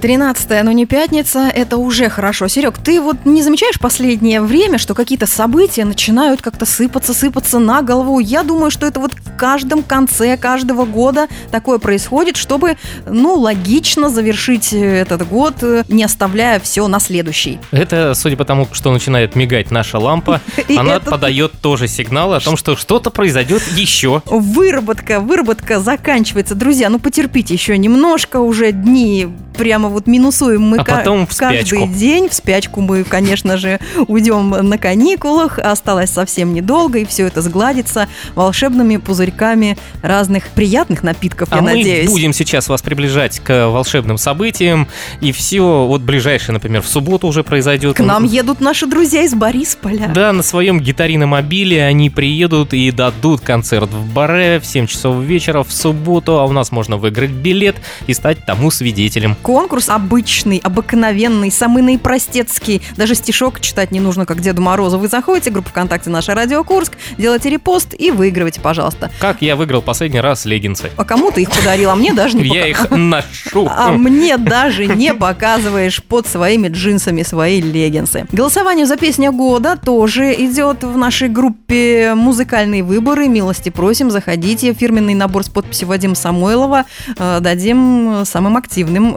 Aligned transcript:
13 0.00 0.64
но 0.64 0.72
не 0.72 0.86
пятница, 0.86 1.50
это 1.52 1.76
уже 1.76 2.08
хорошо. 2.08 2.48
Серег, 2.48 2.78
ты 2.78 3.00
вот 3.00 3.24
не 3.24 3.42
замечаешь 3.42 3.78
последнее 3.78 4.40
время, 4.40 4.78
что 4.78 4.94
какие-то 4.94 5.26
события 5.26 5.84
начинают 5.84 6.42
как-то 6.42 6.66
сыпаться, 6.66 7.14
сыпаться 7.14 7.58
на 7.58 7.82
голову? 7.82 8.18
Я 8.18 8.42
думаю, 8.42 8.70
что 8.70 8.86
это 8.86 9.00
вот 9.00 9.12
в 9.14 9.36
каждом 9.36 9.82
конце 9.82 10.36
каждого 10.36 10.84
года 10.84 11.28
такое 11.50 11.78
происходит, 11.78 12.36
чтобы, 12.36 12.76
ну, 13.06 13.34
логично 13.34 14.08
завершить 14.08 14.72
этот 14.72 15.26
год, 15.28 15.54
не 15.88 16.04
оставляя 16.04 16.60
все 16.60 16.86
на 16.88 17.00
следующий. 17.00 17.58
Это, 17.70 18.14
судя 18.14 18.36
по 18.36 18.44
тому, 18.44 18.68
что 18.72 18.92
начинает 18.92 19.34
мигать 19.36 19.70
наша 19.70 19.98
лампа, 19.98 20.40
она 20.76 21.00
подает 21.00 21.52
тоже 21.60 21.88
сигнал 21.88 22.32
о 22.32 22.40
том, 22.40 22.56
что 22.56 22.76
что-то 22.76 23.10
произойдет 23.10 23.62
еще. 23.74 24.22
Выработка, 24.26 25.20
выработка 25.20 25.80
заканчивается. 25.80 26.54
Друзья, 26.54 26.88
ну 26.90 26.98
потерпите 26.98 27.54
еще 27.54 27.76
немножко, 27.78 28.40
уже 28.40 28.72
дни 28.72 29.28
прямо 29.56 29.85
вот 29.88 30.06
минусуем 30.06 30.62
мы 30.62 30.78
а 30.78 30.84
потом 30.84 31.26
в 31.26 31.36
каждый 31.36 31.86
день. 31.88 32.28
В 32.28 32.34
спячку 32.34 32.80
мы, 32.80 33.04
конечно 33.04 33.56
же, 33.56 33.78
уйдем 34.06 34.50
на 34.50 34.78
каникулах. 34.78 35.58
Осталось 35.58 36.10
совсем 36.10 36.54
недолго, 36.54 36.98
и 37.00 37.04
все 37.04 37.26
это 37.26 37.42
сгладится 37.42 38.08
волшебными 38.34 38.96
пузырьками 38.96 39.78
разных 40.02 40.48
приятных 40.48 41.02
напитков, 41.02 41.48
а 41.52 41.56
я 41.56 41.62
мы 41.62 41.74
надеюсь. 41.74 42.10
будем 42.10 42.32
сейчас 42.32 42.68
вас 42.68 42.82
приближать 42.82 43.40
к 43.40 43.68
волшебным 43.68 44.18
событиям. 44.18 44.88
И 45.20 45.32
все, 45.32 45.86
вот 45.86 46.02
ближайшее, 46.02 46.54
например, 46.54 46.82
в 46.82 46.88
субботу 46.88 47.26
уже 47.26 47.44
произойдет. 47.44 47.96
К 47.96 48.00
нам 48.00 48.24
едут 48.24 48.60
наши 48.60 48.86
друзья 48.86 49.22
из 49.22 49.34
Борисполя. 49.34 50.08
Да, 50.14 50.32
на 50.32 50.42
своем 50.42 50.80
гитариномобиле 50.80 51.84
они 51.84 52.10
приедут 52.10 52.74
и 52.74 52.90
дадут 52.90 53.40
концерт 53.40 53.90
в 53.90 54.12
Баре 54.12 54.60
в 54.60 54.66
7 54.66 54.86
часов 54.86 55.22
вечера 55.22 55.62
в 55.62 55.72
субботу, 55.72 56.38
а 56.38 56.44
у 56.44 56.52
нас 56.52 56.72
можно 56.72 56.96
выиграть 56.96 57.30
билет 57.30 57.76
и 58.06 58.14
стать 58.14 58.44
тому 58.46 58.70
свидетелем. 58.70 59.36
Конкурс 59.42 59.75
обычный, 59.88 60.58
обыкновенный, 60.58 61.50
самый 61.50 61.82
наипростецкий. 61.82 62.82
Даже 62.96 63.14
стишок 63.14 63.60
читать 63.60 63.90
не 63.90 64.00
нужно, 64.00 64.26
как 64.26 64.40
Деду 64.40 64.62
Морозу. 64.62 64.98
Вы 64.98 65.08
заходите, 65.08 65.50
группа 65.50 65.70
ВКонтакте 65.70 66.10
«Наша 66.10 66.34
Радио 66.34 66.64
Курск», 66.64 66.92
делаете 67.18 67.50
репост 67.50 67.94
и 67.98 68.10
выигрывайте, 68.10 68.60
пожалуйста. 68.60 69.10
Как 69.20 69.42
я 69.42 69.56
выиграл 69.56 69.82
последний 69.82 70.20
раз 70.20 70.44
леггинсы? 70.44 70.90
А 70.96 71.04
кому 71.04 71.30
ты 71.30 71.42
их 71.42 71.50
подарил? 71.50 71.90
А 71.90 71.96
мне 71.96 72.12
даже 72.12 72.36
не 72.36 72.44
Я 72.54 72.66
их 72.66 72.90
ношу. 72.90 73.68
А 73.76 73.92
мне 73.92 74.38
даже 74.38 74.86
не 74.86 75.12
показываешь 75.14 76.02
под 76.02 76.26
своими 76.26 76.68
джинсами 76.68 77.22
свои 77.22 77.60
леггинсы. 77.60 78.26
Голосование 78.32 78.86
за 78.86 78.96
песня 78.96 79.30
года 79.32 79.76
тоже 79.76 80.32
идет 80.32 80.82
в 80.82 80.96
нашей 80.96 81.28
группе 81.28 82.14
«Музыкальные 82.14 82.82
выборы». 82.82 83.28
Милости 83.28 83.70
просим, 83.70 84.10
заходите. 84.10 84.72
Фирменный 84.72 85.14
набор 85.14 85.44
с 85.44 85.48
подписью 85.48 85.88
Вадима 85.88 86.14
Самойлова 86.14 86.84
э, 87.18 87.38
дадим 87.40 88.24
самым 88.24 88.56
активным 88.56 89.16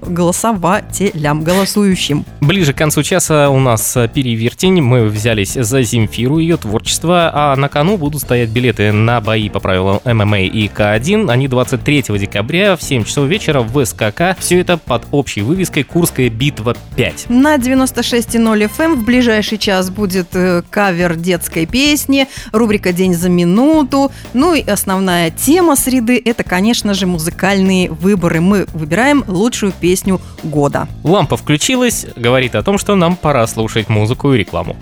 голосователям, 0.49 1.43
голосующим. 1.43 2.25
Ближе 2.41 2.73
к 2.73 2.77
концу 2.77 3.03
часа 3.03 3.49
у 3.49 3.59
нас 3.59 3.97
перевертень. 4.13 4.81
Мы 4.81 5.05
взялись 5.07 5.53
за 5.53 5.81
Земфиру, 5.83 6.39
ее 6.39 6.57
творчество, 6.57 7.31
а 7.33 7.55
на 7.55 7.69
кону 7.69 7.97
будут 7.97 8.21
стоять 8.21 8.49
билеты 8.49 8.91
на 8.91 9.21
бои 9.21 9.49
по 9.49 9.59
правилам 9.59 9.99
ММА 10.05 10.41
и 10.41 10.67
К1. 10.67 11.29
Они 11.29 11.47
23 11.47 12.05
декабря 12.17 12.75
в 12.75 12.83
7 12.83 13.05
часов 13.05 13.27
вечера 13.27 13.61
в 13.61 13.85
СКК. 13.85 14.35
Все 14.39 14.59
это 14.59 14.77
под 14.77 15.05
общей 15.11 15.41
вывеской 15.41 15.83
«Курская 15.83 16.29
битва 16.29 16.75
5». 16.95 17.31
На 17.31 17.55
96.0 17.55 18.71
FM 18.77 18.95
в 18.95 19.03
ближайший 19.03 19.57
час 19.57 19.89
будет 19.89 20.29
э, 20.33 20.63
кавер 20.69 21.15
детской 21.15 21.65
песни, 21.65 22.27
рубрика 22.51 22.93
«День 22.93 23.13
за 23.13 23.29
минуту». 23.29 24.11
Ну 24.33 24.53
и 24.53 24.61
основная 24.61 25.29
тема 25.29 25.75
среды– 25.75 26.21
это, 26.25 26.43
конечно 26.43 26.93
же, 26.93 27.05
музыкальные 27.05 27.91
выборы. 27.91 28.41
Мы 28.41 28.65
выбираем 28.73 29.23
лучшую 29.27 29.71
песню 29.71 30.21
года. 30.43 30.87
Лампа 31.03 31.37
включилась, 31.37 32.05
говорит 32.15 32.55
о 32.55 32.63
том, 32.63 32.77
что 32.77 32.95
нам 32.95 33.15
пора 33.15 33.45
слушать 33.47 33.89
музыку 33.89 34.33
и 34.33 34.37
рекламу. 34.37 34.75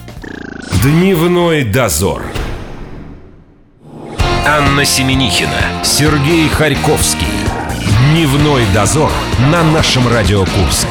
Дневной 0.84 1.64
дозор. 1.64 2.24
Анна 4.46 4.86
Семенихина, 4.86 5.84
Сергей 5.84 6.48
Харьковский. 6.48 7.28
Дневной 8.12 8.64
дозор 8.74 9.12
на 9.52 9.64
нашем 9.64 10.08
Радио 10.08 10.46
Курск. 10.46 10.88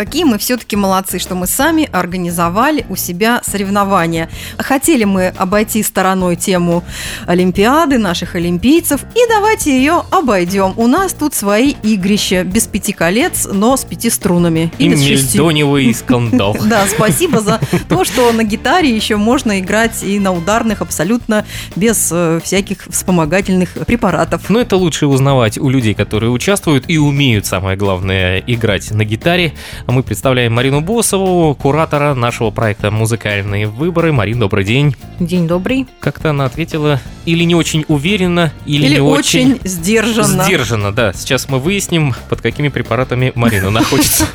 Какие 0.00 0.24
мы 0.24 0.38
все-таки 0.38 0.76
молодцы, 0.76 1.18
что 1.18 1.34
мы 1.34 1.46
сами 1.46 1.86
организовали 1.92 2.86
у 2.88 2.96
себя 2.96 3.42
соревнования. 3.44 4.30
Хотели 4.56 5.04
мы 5.04 5.26
обойти 5.26 5.82
стороной 5.82 6.36
тему 6.36 6.82
Олимпиады, 7.26 7.98
наших 7.98 8.34
олимпийцев, 8.34 9.02
и 9.14 9.28
давайте 9.28 9.76
ее 9.76 10.04
обойдем. 10.10 10.72
У 10.78 10.86
нас 10.86 11.12
тут 11.12 11.34
свои 11.34 11.74
игрища, 11.82 12.44
без 12.44 12.66
пяти 12.66 12.94
колец, 12.94 13.46
но 13.52 13.76
с 13.76 13.84
пяти 13.84 14.08
струнами. 14.08 14.72
И 14.78 14.88
мельдоневый 14.88 15.92
скандал. 15.94 16.56
Да, 16.64 16.86
спасибо 16.88 17.42
за 17.42 17.60
то, 17.90 18.02
что 18.04 18.32
на 18.32 18.42
гитаре 18.42 18.88
еще 18.88 19.16
можно 19.16 19.60
играть 19.60 20.02
и 20.02 20.18
на 20.18 20.32
ударных 20.32 20.80
абсолютно 20.80 21.44
без 21.76 22.08
э, 22.10 22.40
всяких 22.42 22.86
вспомогательных 22.88 23.74
препаратов. 23.86 24.48
Но 24.48 24.60
это 24.60 24.76
лучше 24.76 25.06
узнавать 25.06 25.58
у 25.58 25.68
людей, 25.68 25.92
которые 25.92 26.30
участвуют 26.30 26.86
и 26.88 26.96
умеют, 26.96 27.44
самое 27.44 27.76
главное, 27.76 28.42
играть 28.46 28.90
на 28.92 29.04
гитаре. 29.04 29.52
А 29.90 29.92
мы 29.92 30.04
представляем 30.04 30.52
Марину 30.52 30.82
Босову, 30.82 31.52
куратора 31.56 32.14
нашего 32.14 32.52
проекта 32.52 32.92
«Музыкальные 32.92 33.66
выборы». 33.66 34.12
Марин, 34.12 34.38
добрый 34.38 34.64
день. 34.64 34.94
День 35.18 35.48
добрый. 35.48 35.88
Как-то 35.98 36.30
она 36.30 36.44
ответила 36.44 37.00
или 37.24 37.42
не 37.42 37.56
очень 37.56 37.84
уверенно, 37.88 38.52
или, 38.66 38.86
или 38.86 38.94
не 38.94 39.00
очень, 39.00 39.54
очень 39.54 39.68
сдержанно. 39.68 40.44
Сдержанно, 40.44 40.92
да. 40.92 41.12
Сейчас 41.12 41.48
мы 41.48 41.58
выясним, 41.58 42.14
под 42.28 42.40
какими 42.40 42.68
препаратами 42.68 43.32
Марина 43.34 43.70
находится. 43.70 44.28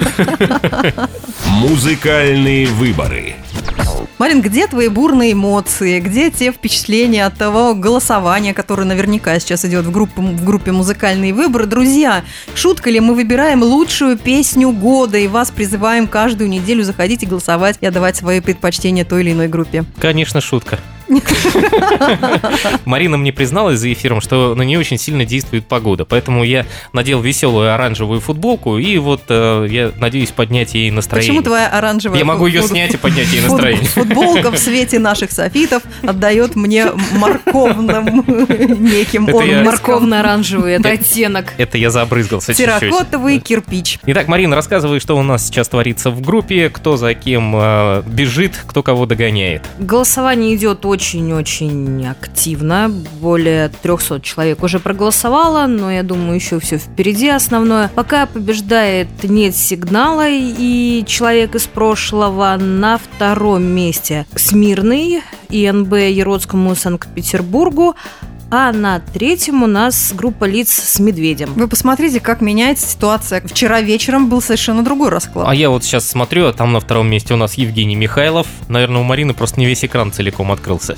Музыкальные 1.48 2.68
выборы. 2.68 3.36
Марин, 4.18 4.42
где 4.42 4.66
твои 4.68 4.88
бурные 4.88 5.34
эмоции? 5.34 6.00
Где 6.00 6.32
те 6.32 6.54
впечатления 6.54 7.26
от 7.26 7.38
того 7.38 7.76
голосования, 7.76 8.54
которое 8.54 8.86
наверняка 8.86 9.38
сейчас 9.40 9.66
идет 9.66 9.86
в, 9.86 9.92
группе, 9.92 10.22
в 10.22 10.46
группе 10.46 10.72
«Музыкальные 10.72 11.34
выборы»? 11.34 11.66
Друзья, 11.66 12.24
шутка 12.56 12.90
ли, 12.90 13.02
мы 13.02 13.14
выбираем 13.14 13.62
лучшую 13.62 14.18
песню 14.18 14.72
года 14.72 15.18
и 15.18 15.28
вас 15.35 15.51
призываем 15.51 16.07
каждую 16.07 16.50
неделю 16.50 16.85
заходить 16.85 17.23
и 17.23 17.25
голосовать 17.25 17.78
и 17.81 17.85
отдавать 17.85 18.16
свои 18.16 18.40
предпочтения 18.40 19.03
той 19.03 19.22
или 19.22 19.34
иной 19.34 19.50
группе? 19.50 19.84
Конечно, 20.00 20.40
шутка. 20.40 20.79
Марина 22.86 23.18
мне 23.18 23.32
призналась 23.32 23.80
за 23.80 23.92
эфиром, 23.92 24.22
что 24.22 24.56
на 24.56 24.64
нее 24.64 24.80
очень 24.80 24.98
сильно 24.98 25.26
действует 25.26 25.68
погода, 25.68 26.06
поэтому 26.06 26.44
я 26.44 26.66
надел 26.94 27.22
веселую 27.22 27.74
оранжевую 27.74 28.20
футболку, 28.22 28.78
и 28.78 28.98
вот 28.98 29.24
э, 29.30 29.68
я 29.70 29.92
надеюсь 29.98 30.32
поднять 30.32 30.74
ей 30.74 30.92
настроение. 30.92 31.32
Почему 31.32 31.44
твоя 31.44 31.68
оранжевая 31.70 32.20
Я 32.20 32.26
могу 32.26 32.48
ее 32.48 32.62
снять 32.64 32.94
и 32.94 32.98
поднять 32.98 33.32
ей 33.32 33.42
настроение. 33.42 33.86
Футболка 33.86 34.52
в 34.52 34.58
свете 34.58 35.00
наших 35.00 35.32
софитов 35.32 35.84
отдает 36.04 36.56
мне 36.56 36.88
морковным 37.14 38.26
неким 38.80 39.26
Морковно-оранжевый, 39.26 40.74
это 40.74 40.90
оттенок. 40.90 41.54
Это 41.58 41.78
я 41.78 41.90
забрызгался 41.90 42.54
Терракотовый 42.54 43.40
кирпич. 43.40 44.00
Итак, 44.06 44.28
Марина, 44.28 44.56
рассказывай, 44.56 45.00
что 45.00 45.18
у 45.18 45.24
нас 45.24 45.46
сейчас 45.46 45.70
творится 45.70 46.12
в 46.12 46.22
группе, 46.22 46.70
кто 46.70 46.98
за 46.98 47.14
кем 47.14 47.56
э, 47.56 48.04
бежит, 48.06 48.54
кто 48.66 48.84
кого 48.84 49.06
догоняет. 49.06 49.64
Голосование 49.80 50.56
идет 50.56 50.86
очень-очень 50.95 52.07
активно. 52.07 52.89
Более 53.19 53.67
300 53.67 54.22
человек 54.22 54.63
уже 54.63 54.79
проголосовало, 54.79 55.67
но 55.67 55.91
я 55.91 56.03
думаю, 56.03 56.35
еще 56.35 56.57
все 56.61 56.78
впереди 56.78 57.28
основное. 57.28 57.89
Пока 57.89 58.25
побеждает 58.25 59.09
нет 59.23 59.57
сигнала 59.57 60.28
и 60.29 61.03
человек 61.06 61.56
из 61.56 61.63
прошлого 61.63 62.56
на 62.57 62.97
втором 62.97 63.63
месте 63.63 64.25
Смирный, 64.36 65.21
ИНБ 65.50 65.94
Еродскому 65.95 66.75
Санкт-Петербургу. 66.75 67.95
А 68.57 68.72
на 68.72 69.02
третьем 69.02 69.63
у 69.63 69.68
нас 69.68 70.13
группа 70.13 70.46
лиц 70.46 70.69
с 70.72 70.98
медведем. 71.02 71.52
Вы 71.56 71.68
посмотрите, 71.68 72.22
как 72.22 72.40
меняется 72.40 72.88
ситуация. 72.88 73.46
Вчера 73.46 73.81
вечером 73.81 74.30
был 74.30 74.40
совершенно 74.40 74.81
другой 74.81 75.10
расклад. 75.10 75.46
А 75.50 75.54
я 75.54 75.69
вот 75.69 75.84
сейчас 75.84 76.07
смотрю, 76.07 76.46
а 76.46 76.54
там 76.54 76.72
на 76.72 76.80
втором 76.80 77.10
месте 77.10 77.34
у 77.34 77.38
нас 77.38 77.56
Евгений 77.56 77.98
Михайлов. 77.98 78.48
Наверное, 78.69 79.02
у 79.02 79.04
Марины 79.04 79.34
просто 79.34 79.60
не 79.60 79.66
весь 79.66 79.84
экран 79.84 80.13
целиком 80.13 80.54
открылся. 80.54 80.96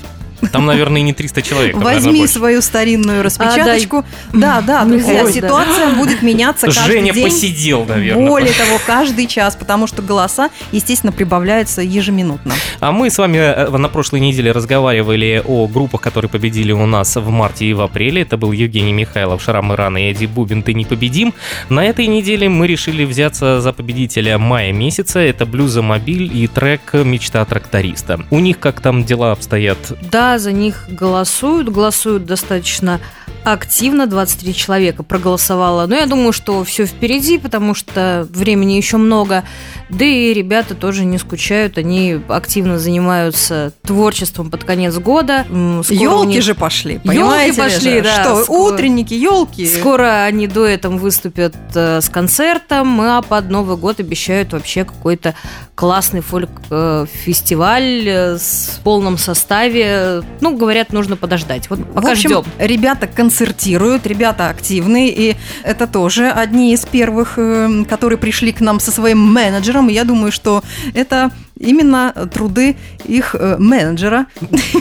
Там, 0.52 0.66
наверное, 0.66 1.00
и 1.00 1.04
не 1.04 1.12
300 1.12 1.42
человек. 1.42 1.74
наверное, 1.76 1.94
Возьми 1.94 2.26
свою 2.26 2.62
старинную 2.62 3.22
распечаточку. 3.22 4.04
Да, 4.32 4.60
да, 4.60 4.84
друзья, 4.84 5.24
да. 5.24 5.32
ситуация 5.32 5.94
будет 5.94 6.22
меняться 6.22 6.66
каждый 6.66 6.92
Женя 6.92 7.12
день. 7.12 7.24
посидел, 7.24 7.84
наверное. 7.84 8.26
Более 8.26 8.52
того, 8.52 8.78
каждый 8.86 9.26
час, 9.26 9.56
потому 9.56 9.86
что 9.86 10.02
голоса, 10.02 10.50
естественно, 10.72 11.12
прибавляются 11.12 11.82
ежеминутно. 11.82 12.54
А 12.80 12.92
мы 12.92 13.10
с 13.10 13.18
вами 13.18 13.38
э, 13.38 13.68
на 13.76 13.88
прошлой 13.88 14.20
неделе 14.20 14.52
разговаривали 14.52 15.42
о 15.44 15.66
группах, 15.66 16.00
которые 16.00 16.28
победили 16.30 16.72
у 16.72 16.86
нас 16.86 17.16
в 17.16 17.28
марте 17.30 17.66
и 17.66 17.72
в 17.72 17.80
апреле. 17.80 18.22
Это 18.22 18.36
был 18.36 18.52
Евгений 18.52 18.92
Михайлов, 18.92 19.42
Шрам 19.42 19.72
Иран 19.72 19.96
и 19.96 20.10
Эдди 20.10 20.26
Бубин 20.26 20.62
«Ты 20.62 20.74
непобедим». 20.74 21.34
На 21.68 21.84
этой 21.84 22.06
неделе 22.06 22.48
мы 22.48 22.66
решили 22.66 23.04
взяться 23.04 23.60
за 23.60 23.72
победителя 23.72 24.38
мая 24.38 24.72
месяца. 24.72 25.20
Это 25.20 25.46
Блюзомобиль 25.46 26.30
и 26.32 26.46
трек 26.46 26.92
«Мечта 26.92 27.44
тракториста». 27.44 28.20
У 28.30 28.38
них 28.38 28.58
как 28.58 28.80
там 28.80 29.04
дела 29.04 29.32
обстоят? 29.32 29.78
Да, 30.10 30.27
за 30.36 30.52
них 30.52 30.84
голосуют, 30.90 31.70
голосуют 31.70 32.26
достаточно 32.26 33.00
активно, 33.44 34.06
23 34.06 34.52
человека 34.52 35.02
проголосовало. 35.02 35.86
Но 35.86 35.94
я 35.94 36.04
думаю, 36.06 36.32
что 36.32 36.64
все 36.64 36.84
впереди, 36.84 37.38
потому 37.38 37.72
что 37.72 38.26
времени 38.30 38.72
еще 38.72 38.98
много. 38.98 39.42
Да 39.88 40.04
и 40.04 40.34
ребята 40.34 40.74
тоже 40.74 41.06
не 41.06 41.16
скучают, 41.16 41.78
они 41.78 42.20
активно 42.28 42.78
занимаются 42.78 43.72
творчеством 43.86 44.50
под 44.50 44.64
конец 44.64 44.98
года. 44.98 45.44
Скоро 45.44 45.94
Елки 45.98 46.26
них- 46.28 46.42
же 46.42 46.54
пошли, 46.54 46.98
понимаете 46.98 47.62
ли 47.62 47.70
пошли, 47.70 47.92
же? 47.98 48.02
да, 48.02 48.22
Что, 48.22 48.42
скоро. 48.44 48.74
утренники, 48.74 49.14
елки. 49.14 49.66
Скоро 49.66 50.24
они 50.24 50.46
дуэтом 50.46 50.98
выступят 50.98 51.54
э, 51.74 52.00
с 52.02 52.08
концертом, 52.10 53.00
а 53.00 53.22
под 53.22 53.48
Новый 53.48 53.78
год 53.78 53.98
обещают 54.00 54.52
вообще 54.52 54.84
какой-то 54.84 55.34
классный 55.74 56.20
фольк-фестиваль 56.20 58.04
э, 58.06 58.36
с 58.38 58.80
полном 58.84 59.16
составе. 59.16 60.17
Ну, 60.40 60.56
говорят, 60.56 60.92
нужно 60.92 61.16
подождать. 61.16 61.68
Вот 61.70 61.84
пока 61.92 62.08
в 62.08 62.10
общем, 62.12 62.30
ждем. 62.30 62.44
ребята 62.58 63.06
концертируют, 63.06 64.06
ребята 64.06 64.48
активные, 64.48 65.08
и 65.08 65.36
это 65.62 65.86
тоже 65.86 66.30
одни 66.30 66.72
из 66.72 66.84
первых, 66.84 67.34
э, 67.36 67.84
которые 67.88 68.18
пришли 68.18 68.52
к 68.52 68.60
нам 68.60 68.80
со 68.80 68.90
своим 68.90 69.18
менеджером. 69.18 69.88
И 69.88 69.92
я 69.92 70.04
думаю, 70.04 70.32
что 70.32 70.62
это 70.94 71.30
именно 71.58 72.12
труды 72.32 72.76
их 73.04 73.34
э, 73.38 73.56
менеджера. 73.58 74.26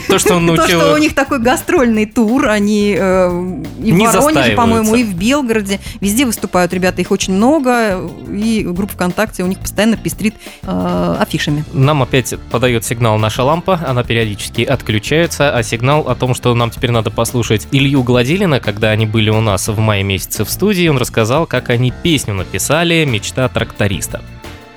То, 0.08 0.20
что 0.20 0.36
он 0.36 0.48
То, 0.48 0.54
научил... 0.54 0.80
что 0.80 0.94
у 0.94 0.98
них 0.98 1.16
такой 1.16 1.40
гастрольный 1.40 2.06
тур, 2.06 2.48
они 2.48 2.96
э, 2.98 3.64
и 3.84 3.92
в 3.92 3.96
Не 3.96 4.06
Воронеже, 4.06 4.54
по-моему, 4.54 4.96
и 4.96 5.04
в 5.04 5.16
Белгороде, 5.16 5.80
везде 6.02 6.26
выступают 6.26 6.74
ребята, 6.74 7.02
их 7.02 7.12
очень 7.12 7.34
много, 7.34 8.10
и 8.30 8.64
группа 8.68 8.94
ВКонтакте 8.94 9.44
у 9.44 9.48
них 9.48 9.60
постоянно 9.60 9.98
пестрит 9.98 10.36
э, 10.64 11.16
афишами. 11.20 11.66
Нам 11.74 12.04
опять 12.04 12.34
подает 12.52 12.86
сигнал 12.86 13.18
наша 13.18 13.44
лампа, 13.44 13.80
она 13.86 14.04
периодически 14.04 14.62
отключается, 14.62 15.56
а 15.56 15.64
сигнал 15.64 16.08
о 16.08 16.16
том, 16.16 16.36
что 16.36 16.54
нам 16.54 16.70
теперь 16.70 16.92
надо 16.92 17.12
послушать 17.12 17.68
Илью 17.72 18.04
Гладилина, 18.04 18.60
когда 18.60 18.90
они 18.90 19.06
были 19.06 19.30
у 19.30 19.42
нас 19.42 19.68
в 19.68 19.78
мае 19.80 20.04
месяце 20.04 20.46
в 20.46 20.50
студии, 20.50 20.88
он 20.88 20.98
рассказал, 20.98 21.46
как 21.46 21.70
они 21.70 21.92
песню 22.04 22.34
написали 22.34 23.06
«Мечта 23.06 23.48
тракториста». 23.50 24.22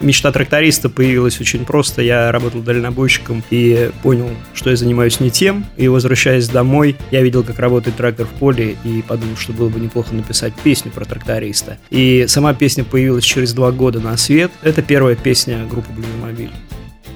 Мечта 0.00 0.32
тракториста 0.32 0.88
появилась 0.88 1.40
очень 1.40 1.64
просто. 1.64 2.02
Я 2.02 2.32
работал 2.32 2.62
дальнобойщиком 2.62 3.42
и 3.50 3.90
понял, 4.02 4.30
что 4.54 4.70
я 4.70 4.76
занимаюсь 4.76 5.20
не 5.20 5.30
тем. 5.30 5.66
И 5.76 5.88
возвращаясь 5.88 6.48
домой, 6.48 6.96
я 7.10 7.22
видел, 7.22 7.42
как 7.42 7.58
работает 7.58 7.96
трактор 7.96 8.26
в 8.26 8.30
поле, 8.38 8.76
и 8.84 9.02
подумал, 9.02 9.36
что 9.36 9.52
было 9.52 9.68
бы 9.68 9.78
неплохо 9.78 10.14
написать 10.14 10.54
песню 10.62 10.90
про 10.90 11.04
тракториста. 11.04 11.78
И 11.90 12.24
сама 12.28 12.54
песня 12.54 12.84
появилась 12.84 13.24
через 13.24 13.52
два 13.52 13.72
года 13.72 14.00
на 14.00 14.16
свет. 14.16 14.50
Это 14.62 14.82
первая 14.82 15.16
песня 15.16 15.66
группы 15.66 15.92
Блюмобиль. 15.92 16.50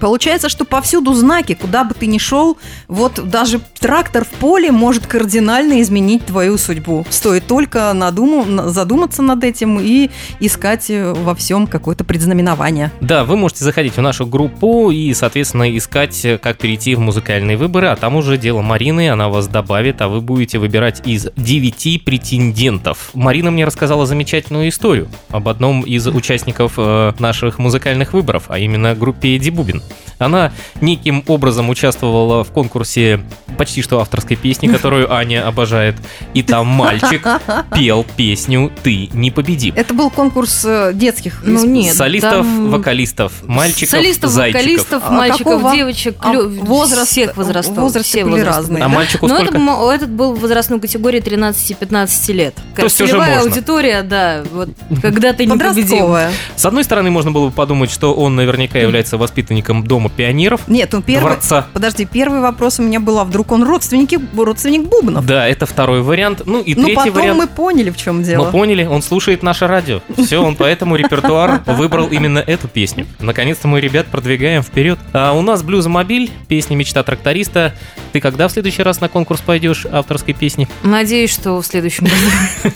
Получается, 0.01 0.49
что 0.49 0.65
повсюду 0.65 1.15
знаки, 1.15 1.55
куда 1.55 1.85
бы 1.85 1.95
ты 1.95 2.07
ни 2.07 2.19
шел, 2.19 2.59
вот 2.89 3.29
даже 3.29 3.61
трактор 3.79 4.25
в 4.25 4.29
поле 4.29 4.71
может 4.71 5.07
кардинально 5.07 5.81
изменить 5.83 6.27
твою 6.27 6.59
судьбу. 6.59 7.07
Стоит 7.11 7.47
только 7.47 7.93
надуму- 7.95 8.45
на- 8.45 8.69
задуматься 8.71 9.23
над 9.23 9.45
этим 9.45 9.79
и 9.81 10.11
искать 10.41 10.91
э, 10.91 11.13
во 11.13 11.35
всем 11.35 11.67
какое-то 11.67 12.05
предзнаменование. 12.05 12.91
Да, 13.01 13.25
вы 13.25 13.37
можете 13.37 13.65
заходить 13.65 13.97
в 13.97 14.01
нашу 14.01 14.27
группу 14.27 14.91
и, 14.91 15.13
соответственно, 15.15 15.77
искать, 15.77 16.25
э, 16.25 16.39
как 16.39 16.59
перейти 16.59 16.95
в 16.95 17.01
музыкальные 17.01 17.57
выборы, 17.57 17.89
а 17.89 17.97
там 17.97 18.17
уже 18.17 18.37
дело 18.37 18.63
Марины, 18.63 19.11
она 19.11 19.29
вас 19.29 19.47
добавит, 19.49 20.01
а 20.03 20.09
вы 20.09 20.21
будете 20.21 20.59
выбирать 20.59 21.03
из 21.07 21.29
9 21.37 22.05
претендентов. 22.05 23.11
Марина 23.15 23.51
мне 23.51 23.65
рассказала 23.65 24.07
замечательную 24.07 24.69
историю 24.69 25.09
об 25.31 25.49
одном 25.49 25.83
из 25.83 26.07
участников 26.07 26.75
э, 26.77 27.13
наших 27.19 27.59
музыкальных 27.59 28.13
выборов, 28.13 28.45
а 28.49 28.59
именно 28.59 28.95
группе 28.95 29.37
Эдди 29.37 29.51
Бубин. 29.51 29.83
Она 30.19 30.53
неким 30.81 31.25
образом 31.27 31.69
участвовала 31.71 32.45
в 32.45 32.51
конкурсе 32.53 33.21
почти 33.59 33.83
что 33.83 34.01
авторской 34.01 34.37
песни, 34.37 34.69
которую 34.69 35.13
Аня 35.13 35.47
обожает, 35.47 35.97
и 36.35 36.43
там 36.43 36.67
мальчик 36.69 37.27
пел 37.75 38.07
песню 38.17 38.71
«Ты 38.83 39.09
непобедим». 39.13 39.75
Это 39.77 39.93
был 39.93 40.11
конкурс 40.11 40.63
э, 40.65 40.93
детских 40.95 41.41
Ну, 41.45 41.65
нет, 41.67 41.95
Солистов, 41.95 42.33
там 42.47 42.71
вокалистов, 42.71 43.33
мальчиков, 43.45 43.91
Солистов, 43.91 44.31
зайчиков. 44.31 44.63
вокалистов, 44.63 45.03
А 45.07 45.11
мальчиков, 45.11 45.53
какого- 45.55 45.75
девочек, 45.75 46.17
а 46.21 46.33
лю- 46.33 46.49
возраст- 46.65 47.11
всех 47.11 47.37
возрастов. 47.37 47.77
возрасты 47.79 48.09
все 48.09 48.25
были 48.25 48.41
разные. 48.41 48.85
А 48.85 48.89
мальчику 48.89 49.27
Но 49.27 49.35
сколько? 49.35 49.51
этот, 49.53 49.63
мо- 49.63 49.91
этот 49.93 50.11
был 50.11 50.35
в 50.35 50.41
возрастной 50.41 50.81
категории 50.81 51.21
13-15 51.21 52.33
лет. 52.33 52.55
То 52.77 52.85
есть 52.85 53.01
уже 53.01 53.17
можно. 53.17 53.41
аудитория, 53.41 54.03
да, 54.03 54.43
вот 54.53 54.69
когда 55.03 55.33
ты 55.33 55.45
не 55.47 55.57
победил. 55.59 56.17
С 56.57 56.65
одной 56.65 56.85
стороны, 56.85 57.11
можно 57.11 57.33
было 57.33 57.47
бы 57.49 57.53
подумать, 57.53 57.91
что 57.91 58.15
он 58.15 58.37
наверняка 58.37 58.79
является 58.79 59.17
воспитанником 59.19 59.74
Дома 59.83 60.11
пионеров, 60.11 60.63
Нет, 60.69 60.91
ну 60.93 61.03
первый... 61.03 61.33
дворца. 61.33 61.67
Подожди, 61.73 62.05
первый 62.05 62.41
вопрос 62.41 62.79
у 62.79 62.83
меня 62.83 63.01
был, 63.01 63.19
а 63.19 63.25
вдруг 63.25 63.53
он 63.53 63.65
родственники, 63.65 64.19
родственник 64.37 64.83
Бубнов? 64.89 65.27
Да, 65.27 65.49
это 65.49 65.67
второй 65.67 66.03
вариант. 66.03 66.43
Ну 66.47 66.61
и 66.61 66.75
ну 66.75 66.85
третий 66.85 66.97
потом 66.97 67.15
вариант. 67.15 67.39
мы 67.39 67.47
поняли, 67.49 67.91
в 67.91 67.97
чем 67.97 68.19
Мы 68.19 68.25
дело. 68.25 68.51
поняли, 68.51 68.85
он 68.85 69.03
слушает 69.03 69.43
наше 69.43 69.67
радио. 69.67 70.01
Все, 70.17 70.39
он 70.39 70.55
поэтому 70.57 70.97
репертуар 70.97 71.63
выбрал 71.67 72.09
именно 72.09 72.39
эту 72.39 72.69
песню. 72.69 73.07
Наконец-то 73.19 73.69
мы 73.69 73.81
ребят 73.81 74.07
продвигаем 74.07 74.63
вперед. 74.63 74.99
А 75.13 75.33
у 75.33 75.43
нас 75.43 75.63
блюзомобиль, 75.63 76.31
песня 76.49 76.77
«Мечта 76.77 77.03
тракториста». 77.03 77.75
Ты 78.13 78.21
когда 78.21 78.47
в 78.47 78.53
следующий 78.53 78.83
раз 78.83 79.01
на 79.01 79.09
конкурс 79.09 79.41
пойдешь 79.41 79.87
авторской 79.91 80.35
песни? 80.35 80.69
Надеюсь, 80.85 81.33
что 81.33 81.61
в 81.61 81.67
следующем 81.67 82.05
году. 82.07 82.75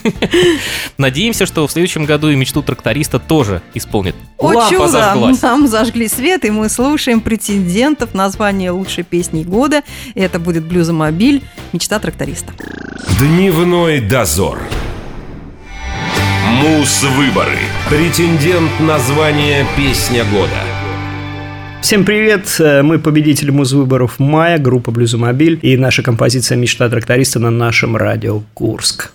Надеемся, 0.99 1.47
что 1.47 1.67
в 1.67 1.71
следующем 1.71 2.05
году 2.07 2.29
и 2.31 2.37
мечту 2.37 2.63
тракториста 2.63 3.19
тоже 3.19 3.63
исполнит. 3.75 4.17
О 4.39 4.69
чудо! 4.69 5.15
Нам 5.43 5.69
зажгли 5.69 6.09
свет, 6.09 6.45
и 6.45 6.51
мы 6.51 6.69
слушаем 6.69 6.88
претендентов 7.21 8.15
на 8.15 8.31
звание 8.31 8.71
лучшей 8.71 9.05
песни 9.05 9.43
года. 9.43 9.83
Это 10.15 10.39
будет 10.39 10.65
«Блюзомобиль. 10.65 11.43
Мечта 11.73 11.99
тракториста». 11.99 12.53
Дневной 13.19 14.01
дозор. 14.01 14.59
Мус-выборы. 16.63 17.59
Претендент 17.89 18.71
на 18.81 18.99
звание 18.99 19.67
«Песня 19.77 20.25
года». 20.25 20.79
Всем 21.83 22.05
привет! 22.05 22.57
Э, 22.59 22.83
Мы 22.83 22.99
победители 22.99 23.51
музвыборов 23.51 24.19
мая, 24.19 24.59
группа 24.59 24.91
Блюзомобиль 24.91 25.59
и 25.63 25.77
наша 25.77 26.03
композиция 26.03 26.57
«Мечта 26.57 26.89
тракториста» 26.89 27.39
на 27.39 27.51
нашем 27.51 27.97
радио 27.97 28.43
Курск. 28.55 29.13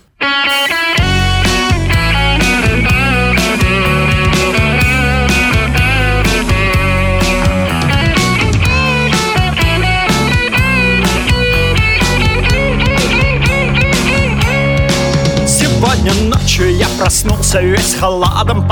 Проснулся 17.54 17.60
весь 17.60 17.94
в 17.94 18.66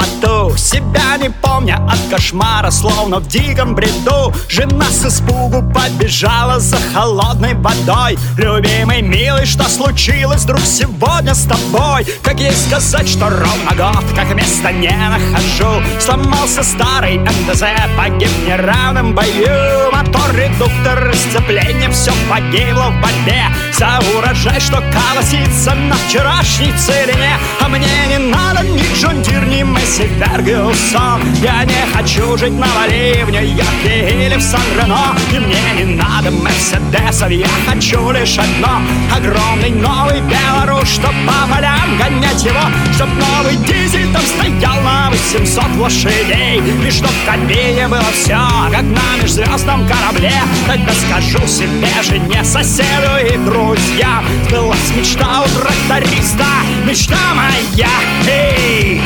кошмарах, 2.12 2.70
словно 2.70 3.20
в 3.20 3.26
диком 3.26 3.74
бреду. 3.74 4.34
Жена 4.48 4.84
с 4.90 5.06
испугу 5.06 5.62
побежала 5.72 6.60
за 6.60 6.76
холодной 6.92 7.54
водой. 7.54 8.18
Любимый, 8.36 9.00
милый, 9.00 9.46
что 9.46 9.64
случилось 9.64 10.42
вдруг 10.42 10.60
сегодня 10.60 11.34
с 11.34 11.44
тобой? 11.44 12.06
Как 12.22 12.38
ей 12.38 12.52
сказать, 12.52 13.08
что 13.08 13.30
ровно 13.30 13.74
год, 13.74 14.04
как 14.14 14.34
места 14.34 14.72
не 14.72 14.90
нахожу? 14.90 15.82
Сломался 16.00 16.62
старый 16.62 17.18
МТЗ, 17.18 17.64
погиб 17.96 18.28
в 18.28 18.48
неравном 18.48 19.14
бою 19.14 19.90
Мотор, 19.90 20.34
редуктор, 20.34 21.14
сцепление, 21.14 21.90
все 21.90 22.12
погибло 22.28 22.90
в 22.90 23.00
борьбе. 23.00 23.44
За 23.72 24.00
урожай, 24.16 24.60
что 24.60 24.82
колосится 24.92 25.74
на 25.74 25.94
вчерашней 25.94 26.72
целине 26.76 27.38
А 27.60 27.68
мне 27.68 28.06
не 28.08 28.18
надо 28.18 28.62
ни 28.64 28.82
John 28.94 29.22
Deere, 29.22 29.44
ни 29.46 29.62
Massey 29.62 30.08
Ferguson 30.18 31.22
Я 31.42 31.64
не 31.64 31.72
не 31.72 32.01
хочу 32.02 32.36
жить 32.36 32.52
на 32.52 32.66
Бали, 32.74 33.22
в 33.24 33.30
Нью-Йорке 33.30 34.26
или 34.26 34.36
в 34.36 34.42
Сан-Рено 34.42 35.16
И 35.32 35.38
мне 35.38 35.84
не 35.84 35.94
надо 35.94 36.30
Мерседесов, 36.30 37.30
я 37.30 37.46
хочу 37.66 38.10
лишь 38.10 38.38
одно 38.38 38.82
Огромный 39.14 39.70
новый 39.70 40.20
Беларусь, 40.20 40.88
чтоб 40.88 41.12
по 41.26 41.54
полям 41.54 41.98
гонять 41.98 42.44
его 42.44 42.60
Чтоб 42.94 43.08
новый 43.08 43.56
дизель 43.56 44.12
там 44.12 44.22
стоял 44.22 44.80
на 44.82 45.10
800 45.10 45.76
лошадей. 45.78 46.62
И 46.86 46.90
чтоб 46.90 47.10
в 47.10 47.26
кабине 47.26 47.88
было 47.88 48.04
все, 48.12 48.38
как 48.70 48.82
на 48.82 49.22
межзвездном 49.22 49.86
корабле. 49.86 50.32
Тогда 50.66 50.92
скажу 50.92 51.46
себе, 51.46 51.88
жене, 52.02 52.44
соседу 52.44 53.26
и 53.26 53.36
друзьям. 53.38 54.24
Сбылась 54.48 54.92
мечта 54.96 55.42
у 55.42 55.60
тракториста, 55.60 56.46
мечта 56.86 57.16
моя, 57.34 57.88
эй! 58.26 59.00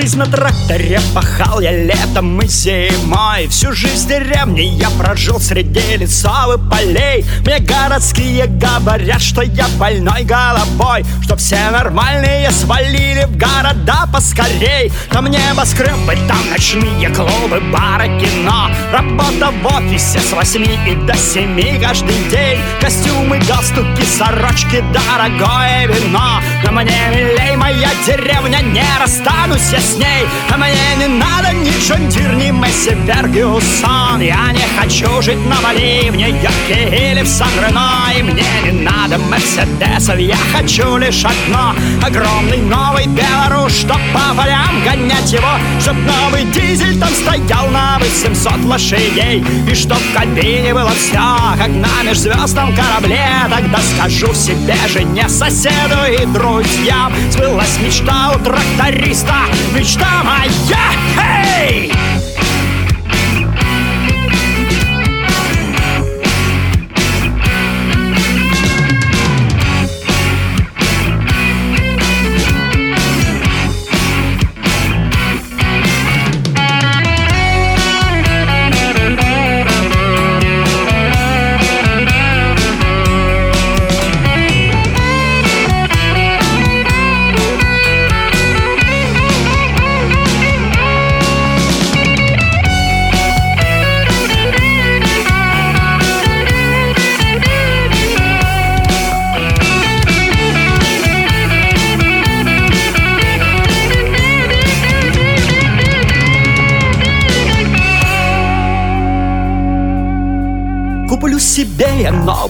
Жизнь 0.00 0.18
на 0.18 0.26
тракторе 0.26 0.98
пахал 1.14 1.60
я 1.60 1.72
летом 1.72 2.40
и 2.40 2.46
зимой. 2.48 3.48
Всю 3.48 3.72
жизнь 3.72 4.06
в 4.06 4.08
деревне 4.08 4.64
я 4.64 4.88
прожил 4.90 5.38
среди 5.40 5.96
лесов 5.98 6.56
и 6.56 6.70
полей. 6.70 7.24
Мне 7.44 7.58
городские 7.58 8.46
говорят, 8.46 9.20
что 9.20 9.42
я 9.42 9.66
больной 9.78 10.22
головой 10.22 11.04
Что 11.22 11.36
все 11.36 11.70
нормальные 11.70 12.50
свалили 12.50 13.24
в 13.24 13.36
города 13.36 14.08
поскорей. 14.10 14.90
Там 15.10 15.26
небоскребы, 15.26 16.16
там 16.26 16.50
ночные 16.50 17.10
клубы, 17.10 17.60
бары, 17.70 18.06
кино. 18.20 18.70
Работа 18.92 19.50
в 19.50 19.66
офисе 19.66 20.20
с 20.20 20.32
восьми 20.32 20.78
и 20.86 20.94
до 21.06 21.16
семи 21.16 21.78
каждый 21.82 22.16
день. 22.30 22.58
Костюмы, 22.80 23.38
галстуки, 23.40 24.04
сорочки, 24.04 24.82
дорогое 24.94 25.86
вино. 25.88 26.40
Но 26.64 26.72
мне 26.72 26.98
милей 27.10 27.56
моя 27.56 27.90
деревня, 28.06 28.60
не 28.62 28.84
расстанусь 28.98 29.72
я 29.72 29.89
ней. 29.96 30.26
А 30.52 30.56
мне 30.56 30.96
не 30.98 31.06
надо 31.06 31.52
ни 31.52 31.70
John 31.80 32.08
Deere, 32.08 32.34
ни 32.34 32.50
Massey 32.50 32.90
Ferguson 33.06 34.20
Я 34.20 34.52
не 34.52 34.64
хочу 34.78 35.22
жить 35.22 35.44
на 35.46 35.60
Бали, 35.60 36.10
в 36.10 36.16
Нью-Йорке 36.16 37.12
или 37.12 37.22
в 37.22 37.28
Сан-Рено 37.28 38.12
И 38.16 38.22
мне 38.22 38.44
не 38.64 38.72
надо 38.72 39.18
Мерседесов, 39.18 40.18
я 40.18 40.36
хочу 40.52 40.96
лишь 40.96 41.24
одно. 41.24 41.74
Огромный 42.04 42.58
новый 42.58 43.06
Беларусь, 43.06 43.78
чтоб 43.80 43.98
по 44.12 44.34
полям 44.34 44.82
гонять 44.84 45.32
его. 45.32 45.52
Чтоб 45.80 45.94
новый 45.94 46.44
дизель 46.44 46.98
там 46.98 47.10
стоял 47.10 47.68
на 47.70 47.98
800 47.98 48.64
лошадей. 48.64 49.44
И 49.70 49.74
чтоб 49.74 49.98
в 49.98 50.14
кабине 50.14 50.74
было 50.74 50.90
все, 50.90 51.36
как 51.58 51.68
на 51.68 52.02
межзвездном 52.02 52.74
корабле. 52.74 53.26
Тогда 53.48 53.78
скажу 53.94 54.34
себе, 54.34 54.76
жене, 54.88 55.28
соседу 55.28 55.98
и 56.10 56.26
друзьям. 56.26 57.12
Сбылась 57.30 57.78
мечта 57.84 58.32
у 58.34 58.38
тракториста, 58.38 59.46
мечта 59.72 60.22
моя, 60.24 60.92
эй! 61.18 61.92
Куплю 61.92 62.19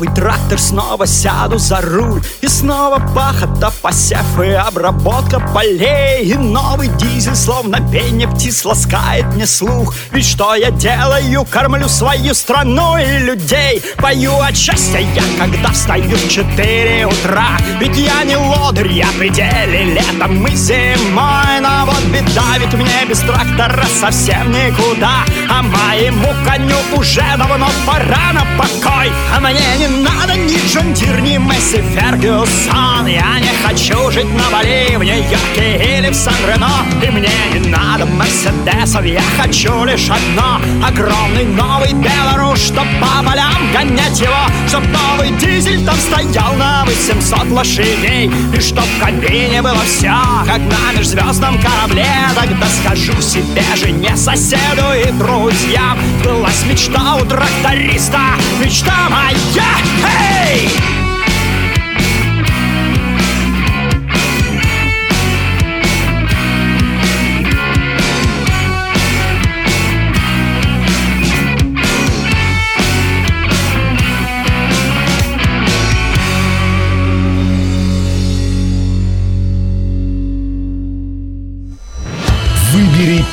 новый 0.00 0.14
трактор, 0.14 0.58
снова 0.58 1.06
сяду 1.06 1.58
за 1.58 1.82
руль 1.82 2.22
снова 2.50 2.98
пахота, 3.14 3.70
посев 3.80 4.40
и 4.42 4.50
обработка 4.50 5.40
полей. 5.54 6.24
И 6.24 6.34
новый 6.34 6.88
дизель, 6.88 7.36
словно 7.36 7.78
пение 7.90 8.28
птиц, 8.28 8.64
ласкает 8.64 9.26
мне 9.34 9.46
слух. 9.46 9.94
Ведь 10.10 10.26
что 10.26 10.54
я 10.54 10.70
делаю? 10.70 11.44
Кормлю 11.44 11.88
свою 11.88 12.34
страну 12.34 12.98
и 12.98 13.18
людей. 13.18 13.82
Пою 13.98 14.38
от 14.40 14.56
счастья 14.56 14.98
я, 14.98 15.22
когда 15.38 15.70
встаю 15.70 16.16
в 16.16 16.28
4 16.28 17.06
утра. 17.06 17.56
Ведь 17.78 17.96
я 17.96 18.24
не 18.24 18.36
лодырь, 18.36 18.92
я 18.92 19.06
при 19.18 19.51
деле 19.51 19.94
летом 19.94 20.46
и 20.46 20.56
зимой. 20.56 21.60
Но 21.60 21.86
вот 21.86 22.02
беда, 22.06 22.58
ведь 22.58 22.74
мне 22.74 23.04
без 23.08 23.20
трактора 23.20 23.86
совсем 24.00 24.50
никуда. 24.50 25.24
А 25.48 25.62
моему 25.62 26.28
коню 26.44 26.76
уже 26.96 27.24
давно 27.38 27.68
пора 27.86 28.32
на 28.32 28.44
покой. 28.58 29.12
А 29.34 29.40
мне 29.40 29.76
не 29.78 29.88
надо 30.02 30.34
ни 30.34 30.58
John 30.68 30.92
Deere, 30.94 31.20
ни 31.20 31.36
Massey 31.38 31.80
Фергюсон 32.40 33.06
Я 33.06 33.38
не 33.40 33.50
хочу 33.64 34.10
жить 34.10 34.32
на 34.34 34.50
Бали, 34.50 34.96
в 34.96 35.02
Нью-Йорке 35.02 35.98
или 35.98 36.10
в 36.10 36.14
Сан-Рено 36.14 36.70
И 37.02 37.10
мне 37.10 37.30
не 37.52 37.68
надо 37.68 38.06
Мерседесов, 38.06 39.04
я 39.04 39.22
хочу 39.38 39.84
лишь 39.84 40.08
одно 40.08 40.60
Огромный 40.86 41.44
новый 41.44 41.92
Беларусь, 41.92 42.66
чтоб 42.66 42.86
по 43.00 43.24
полям 43.24 43.72
гонять 43.72 44.20
его 44.20 44.46
Чтоб 44.68 44.82
новый 44.88 45.30
дизель 45.38 45.84
там 45.84 45.96
стоял 45.96 46.54
на 46.54 46.84
800 46.84 47.50
лошадей 47.50 48.30
И 48.54 48.60
чтоб 48.60 48.84
в 48.84 49.04
кабине 49.04 49.62
было 49.62 49.82
все, 49.84 50.14
как 50.46 50.58
на 50.58 50.98
межзвездном 50.98 51.60
корабле 51.60 52.06
Тогда 52.34 52.66
скажу 52.82 53.20
себе, 53.20 53.64
жене, 53.76 54.16
соседу 54.16 54.92
и 54.94 55.10
друзьям 55.12 55.98
Сбылась 56.20 56.64
мечта 56.66 57.16
у 57.16 57.24
тракториста, 57.24 58.20
мечта 58.60 59.08
моя, 59.08 59.68
эй! 60.46 60.68
Выбери 60.68 60.99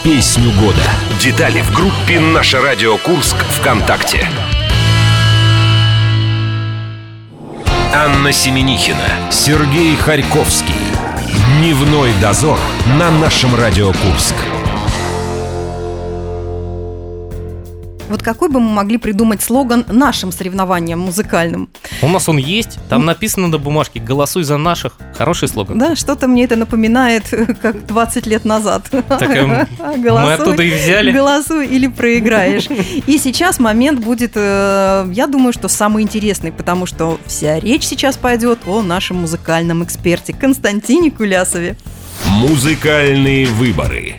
песню 0.08 0.52
года. 0.54 0.84
Детали 1.20 1.62
в 1.62 1.74
группе 1.74 2.18
«Наше 2.18 2.62
радио 2.62 2.98
Курск» 2.98 3.36
ВКонтакте. 3.60 4.26
Анна 7.94 8.32
Семенихина, 8.32 9.30
Сергей 9.32 9.98
Харьковский. 9.98 10.74
Дневной 11.60 12.14
дозор 12.22 12.58
на 12.98 13.12
нашем 13.12 13.54
Радио 13.54 13.88
Курск. 13.88 14.36
Вот 18.08 18.24
какой 18.24 18.48
бы 18.48 18.62
мы 18.62 18.70
могли 18.70 18.98
придумать 18.98 19.42
слоган 19.42 19.84
нашим 19.90 20.32
соревнованиям 20.32 21.02
музыкальным? 21.02 21.70
У 22.02 22.08
нас 22.08 22.30
он 22.30 22.38
есть, 22.38 22.78
там 22.90 23.06
написано 23.06 23.48
на 23.48 23.58
бумажке 23.58 24.00
«Голосуй 24.00 24.44
за 24.44 24.58
наших». 24.58 24.94
Хороший 25.18 25.48
слоган. 25.48 25.80
Да, 25.80 25.96
что-то 25.96 26.28
мне 26.28 26.44
это 26.44 26.56
напоминает, 26.56 27.24
как 27.62 27.88
20 27.88 28.28
лет 28.28 28.46
назад. 28.46 28.84
Так, 28.92 29.22
эм, 29.22 29.68
мы 29.80 30.34
оттуда 30.34 30.62
и 30.62 30.72
взяли. 30.72 31.12
Голосуй 31.12 31.66
или 31.66 31.88
проиграешь. 31.88 32.68
И 33.08 33.18
сейчас 33.18 33.60
момент 33.60 34.00
будет, 34.00 34.34
э, 34.36 35.10
я 35.12 35.28
думаю, 35.28 35.54
что 35.54 35.68
самый 35.68 36.04
интересный, 36.04 36.52
потому 36.52 36.86
что 36.86 37.20
вся 37.26 37.60
речь 37.60 37.84
сейчас 37.84 38.16
пойдет 38.16 38.60
о 38.68 38.82
нашем 38.84 39.18
музыкальном 39.18 39.84
эксперте 39.84 40.34
Константине 40.34 41.10
Кулясове. 41.10 41.78
Музыкальные 42.28 43.48
выборы. 43.48 44.16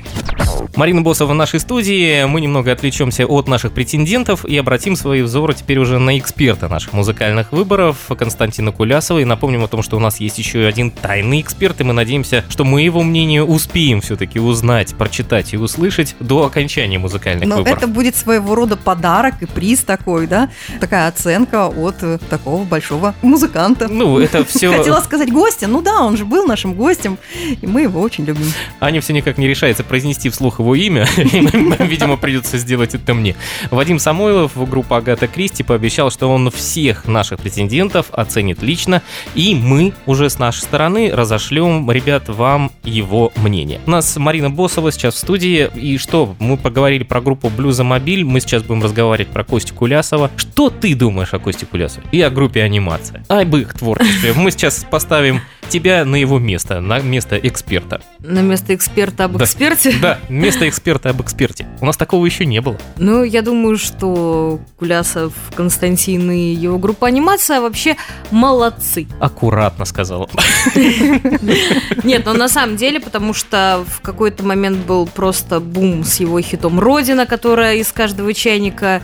Марина 0.76 1.02
Босова 1.02 1.32
в 1.32 1.34
нашей 1.34 1.58
студии. 1.60 2.24
Мы 2.24 2.40
немного 2.40 2.70
отвлечемся 2.70 3.26
от 3.26 3.48
наших 3.48 3.72
претендентов 3.72 4.44
и 4.44 4.56
обратим 4.56 4.94
свои 4.94 5.22
взоры 5.22 5.54
теперь 5.54 5.78
уже 5.78 5.98
на 5.98 6.18
эксперта 6.18 6.68
наших 6.68 6.92
музыкальных 6.92 7.50
выборов 7.52 7.96
Константина 8.16 8.70
Кулясова. 8.70 9.18
И 9.18 9.24
напомним 9.24 9.64
о 9.64 9.68
том, 9.68 9.82
что 9.82 9.96
у 9.96 10.00
нас 10.00 10.20
есть 10.20 10.38
еще 10.38 10.66
один 10.66 10.92
тайный 10.92 11.40
эксперт, 11.40 11.80
и 11.80 11.84
мы 11.84 11.92
надеемся, 11.92 12.44
что 12.48 12.64
мы 12.64 12.82
его 12.82 13.02
мнение 13.02 13.42
успеем 13.44 14.00
все-таки 14.00 14.38
узнать, 14.38 14.94
прочитать 14.94 15.52
и 15.52 15.56
услышать 15.56 16.14
до 16.20 16.44
окончания 16.44 16.98
музыкальных 16.98 17.48
Но 17.48 17.56
выборов. 17.56 17.78
это 17.78 17.86
будет 17.88 18.14
своего 18.14 18.54
рода 18.54 18.76
подарок 18.76 19.34
и 19.40 19.46
приз 19.46 19.80
такой, 19.80 20.28
да? 20.28 20.48
Такая 20.80 21.08
оценка 21.08 21.66
от 21.66 21.96
э, 22.02 22.18
такого 22.30 22.62
большого 22.62 23.14
музыканта. 23.22 23.88
Ну, 23.88 24.18
это 24.20 24.44
все... 24.44 24.72
Хотела 24.76 25.00
сказать 25.00 25.32
гостя, 25.32 25.66
ну 25.66 25.82
да, 25.82 26.02
он 26.02 26.16
же 26.16 26.24
был 26.24 26.46
нашим 26.46 26.74
гостем, 26.74 27.18
и 27.60 27.66
мы 27.66 27.82
его 27.82 27.97
очень 27.98 28.24
любим. 28.24 28.46
Аня 28.80 29.00
все 29.00 29.12
никак 29.12 29.38
не 29.38 29.48
решается 29.48 29.84
произнести 29.84 30.28
вслух 30.28 30.58
его 30.58 30.74
имя. 30.74 31.06
Видимо, 31.16 32.16
придется 32.16 32.58
сделать 32.58 32.94
это 32.94 33.14
мне. 33.14 33.36
Вадим 33.70 33.98
Самойлов, 33.98 34.52
группа 34.68 34.98
Агата 34.98 35.26
Кристи, 35.26 35.62
пообещал, 35.62 36.10
что 36.10 36.28
он 36.28 36.50
всех 36.50 37.06
наших 37.06 37.40
претендентов 37.40 38.06
оценит 38.12 38.62
лично, 38.62 39.02
и 39.34 39.54
мы 39.54 39.92
уже 40.06 40.30
с 40.30 40.38
нашей 40.38 40.60
стороны 40.60 41.10
разошлем, 41.12 41.90
ребят, 41.90 42.28
вам 42.28 42.70
его 42.84 43.32
мнение. 43.36 43.80
У 43.86 43.90
нас 43.90 44.16
Марина 44.16 44.50
Босова 44.50 44.92
сейчас 44.92 45.14
в 45.14 45.18
студии, 45.18 45.70
и 45.74 45.98
что, 45.98 46.34
мы 46.38 46.56
поговорили 46.56 47.04
про 47.04 47.20
группу 47.20 47.48
Блюза 47.48 47.84
Мобиль, 47.84 48.24
мы 48.24 48.40
сейчас 48.40 48.62
будем 48.62 48.82
разговаривать 48.82 49.32
про 49.32 49.44
Костю 49.44 49.74
Кулясова. 49.74 50.30
Что 50.36 50.70
ты 50.70 50.94
думаешь 50.94 51.34
о 51.34 51.38
Косте 51.38 51.66
Кулясове 51.66 52.06
и 52.12 52.20
о 52.20 52.30
группе 52.30 52.62
анимация? 52.62 53.24
Об 53.28 53.56
их 53.56 53.74
творчестве. 53.74 54.32
Мы 54.34 54.50
сейчас 54.50 54.86
поставим 54.88 55.40
тебя 55.68 56.04
на 56.04 56.16
его 56.16 56.38
место, 56.38 56.80
на 56.80 56.98
место 57.00 57.36
эксперта. 57.38 58.00
На 58.20 58.40
место 58.40 58.74
эксперта 58.74 59.24
об 59.24 59.36
Да. 59.36 59.44
эксперте? 59.44 59.94
Да, 60.00 60.18
место 60.28 60.68
эксперта 60.68 61.10
об 61.10 61.20
эксперте. 61.22 61.66
У 61.80 61.86
нас 61.86 61.96
такого 61.96 62.24
еще 62.26 62.46
не 62.46 62.60
было. 62.60 62.76
Ну, 62.96 63.22
я 63.22 63.42
думаю, 63.42 63.78
что 63.78 64.60
Кулясов, 64.78 65.32
Константин 65.54 66.30
и 66.30 66.54
его 66.54 66.78
группа 66.78 67.06
анимация 67.06 67.60
вообще 67.60 67.96
молодцы. 68.30 69.06
Аккуратно 69.20 69.84
сказала. 69.84 70.28
Нет, 72.04 72.22
ну 72.26 72.32
на 72.34 72.48
самом 72.48 72.76
деле, 72.76 73.00
потому 73.00 73.34
что 73.34 73.84
в 73.88 74.00
какой-то 74.00 74.44
момент 74.44 74.78
был 74.86 75.06
просто 75.06 75.60
бум 75.60 76.04
с 76.04 76.20
его 76.20 76.40
хитом 76.40 76.78
«Родина», 76.80 77.26
которая 77.26 77.76
из 77.76 77.92
каждого 77.92 78.32
чайника 78.34 79.02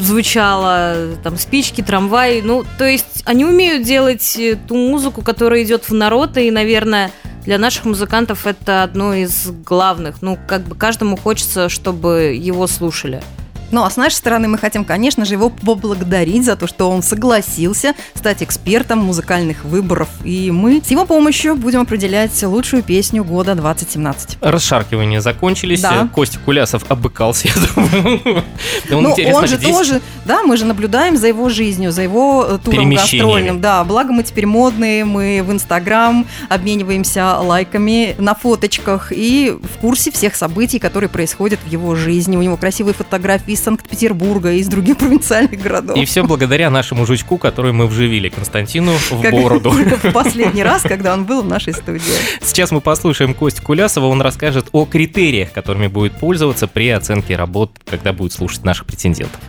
звучала, 0.00 1.16
там, 1.22 1.36
спички, 1.38 1.82
трамвай. 1.82 2.42
Ну, 2.42 2.64
то 2.78 2.84
есть 2.84 3.22
они 3.24 3.44
умеют 3.44 3.84
делать 3.84 4.36
э, 4.38 4.56
ту 4.56 4.76
музыку, 4.76 5.22
которая 5.22 5.62
идет 5.62 5.88
в 5.88 5.94
народ, 5.94 6.36
и, 6.36 6.50
наверное, 6.50 7.10
для 7.44 7.58
наших 7.58 7.84
музыкантов 7.84 8.46
это 8.46 8.82
одно 8.82 9.14
из 9.14 9.50
главных. 9.50 10.22
Ну, 10.22 10.38
как 10.46 10.62
бы 10.62 10.74
каждому 10.74 11.16
хочется, 11.16 11.68
чтобы 11.68 12.38
его 12.38 12.66
слушали. 12.66 13.22
Ну, 13.70 13.84
а 13.84 13.90
с 13.90 13.96
нашей 13.96 14.14
стороны 14.16 14.48
мы 14.48 14.58
хотим, 14.58 14.84
конечно 14.84 15.24
же, 15.24 15.34
его 15.34 15.50
поблагодарить 15.50 16.44
за 16.44 16.56
то, 16.56 16.66
что 16.66 16.90
он 16.90 17.02
согласился 17.02 17.94
стать 18.14 18.42
экспертом 18.42 18.98
музыкальных 18.98 19.64
выборов. 19.64 20.08
И 20.24 20.50
мы 20.50 20.82
с 20.84 20.90
его 20.90 21.04
помощью 21.04 21.56
будем 21.56 21.80
определять 21.80 22.42
лучшую 22.42 22.82
песню 22.82 23.24
года 23.24 23.54
2017. 23.54 24.38
Расшаркивания 24.40 25.20
закончились. 25.20 25.80
Да. 25.80 26.08
Костя 26.12 26.38
Кулясов 26.44 26.84
обыкался, 26.88 27.48
я 27.48 27.54
думаю. 27.74 28.44
Он, 28.90 29.02
ну, 29.04 29.14
он 29.34 29.46
же 29.46 29.56
здесь- 29.56 29.74
тоже, 29.74 30.00
да, 30.24 30.42
мы 30.42 30.56
же 30.56 30.64
наблюдаем 30.64 31.16
за 31.16 31.28
его 31.28 31.48
жизнью, 31.48 31.92
за 31.92 32.02
его 32.02 32.44
э, 32.48 32.58
туром 32.62 32.90
гастрольным. 32.90 33.60
Да, 33.60 33.84
благо 33.84 34.12
мы 34.12 34.22
теперь 34.22 34.46
модные, 34.46 35.04
мы 35.04 35.42
в 35.46 35.52
Инстаграм 35.52 36.26
обмениваемся 36.48 37.36
лайками 37.38 38.14
на 38.18 38.34
фоточках 38.34 39.12
и 39.12 39.56
в 39.62 39.80
курсе 39.80 40.10
всех 40.10 40.34
событий, 40.34 40.78
которые 40.78 41.08
происходят 41.08 41.60
в 41.64 41.70
его 41.70 41.94
жизни. 41.94 42.36
У 42.36 42.42
него 42.42 42.56
красивые 42.56 42.94
фотографии 42.94 43.54
из 43.60 43.64
Санкт-Петербурга 43.64 44.52
и 44.52 44.58
из 44.58 44.68
других 44.68 44.96
провинциальных 44.98 45.60
городов. 45.60 45.96
И 45.96 46.04
все 46.04 46.24
благодаря 46.24 46.70
нашему 46.70 47.06
жучку, 47.06 47.38
который 47.38 47.72
мы 47.72 47.86
вживили 47.86 48.28
Константину 48.28 48.92
в 48.92 49.22
Как 49.22 49.32
бороду. 49.32 49.70
в 50.02 50.12
последний 50.12 50.62
раз, 50.62 50.82
когда 50.82 51.14
он 51.14 51.24
был 51.24 51.42
в 51.42 51.46
нашей 51.46 51.74
студии. 51.74 52.00
Сейчас 52.42 52.70
мы 52.70 52.80
послушаем 52.80 53.34
Костю 53.34 53.62
Кулясова, 53.62 54.06
он 54.06 54.22
расскажет 54.22 54.68
о 54.72 54.86
критериях, 54.86 55.52
которыми 55.52 55.86
будет 55.86 56.12
пользоваться 56.14 56.66
при 56.66 56.88
оценке 56.88 57.36
работ, 57.36 57.72
когда 57.86 58.12
будет 58.12 58.32
слушать 58.32 58.64
наших 58.64 58.86
претендентов. 58.86 59.40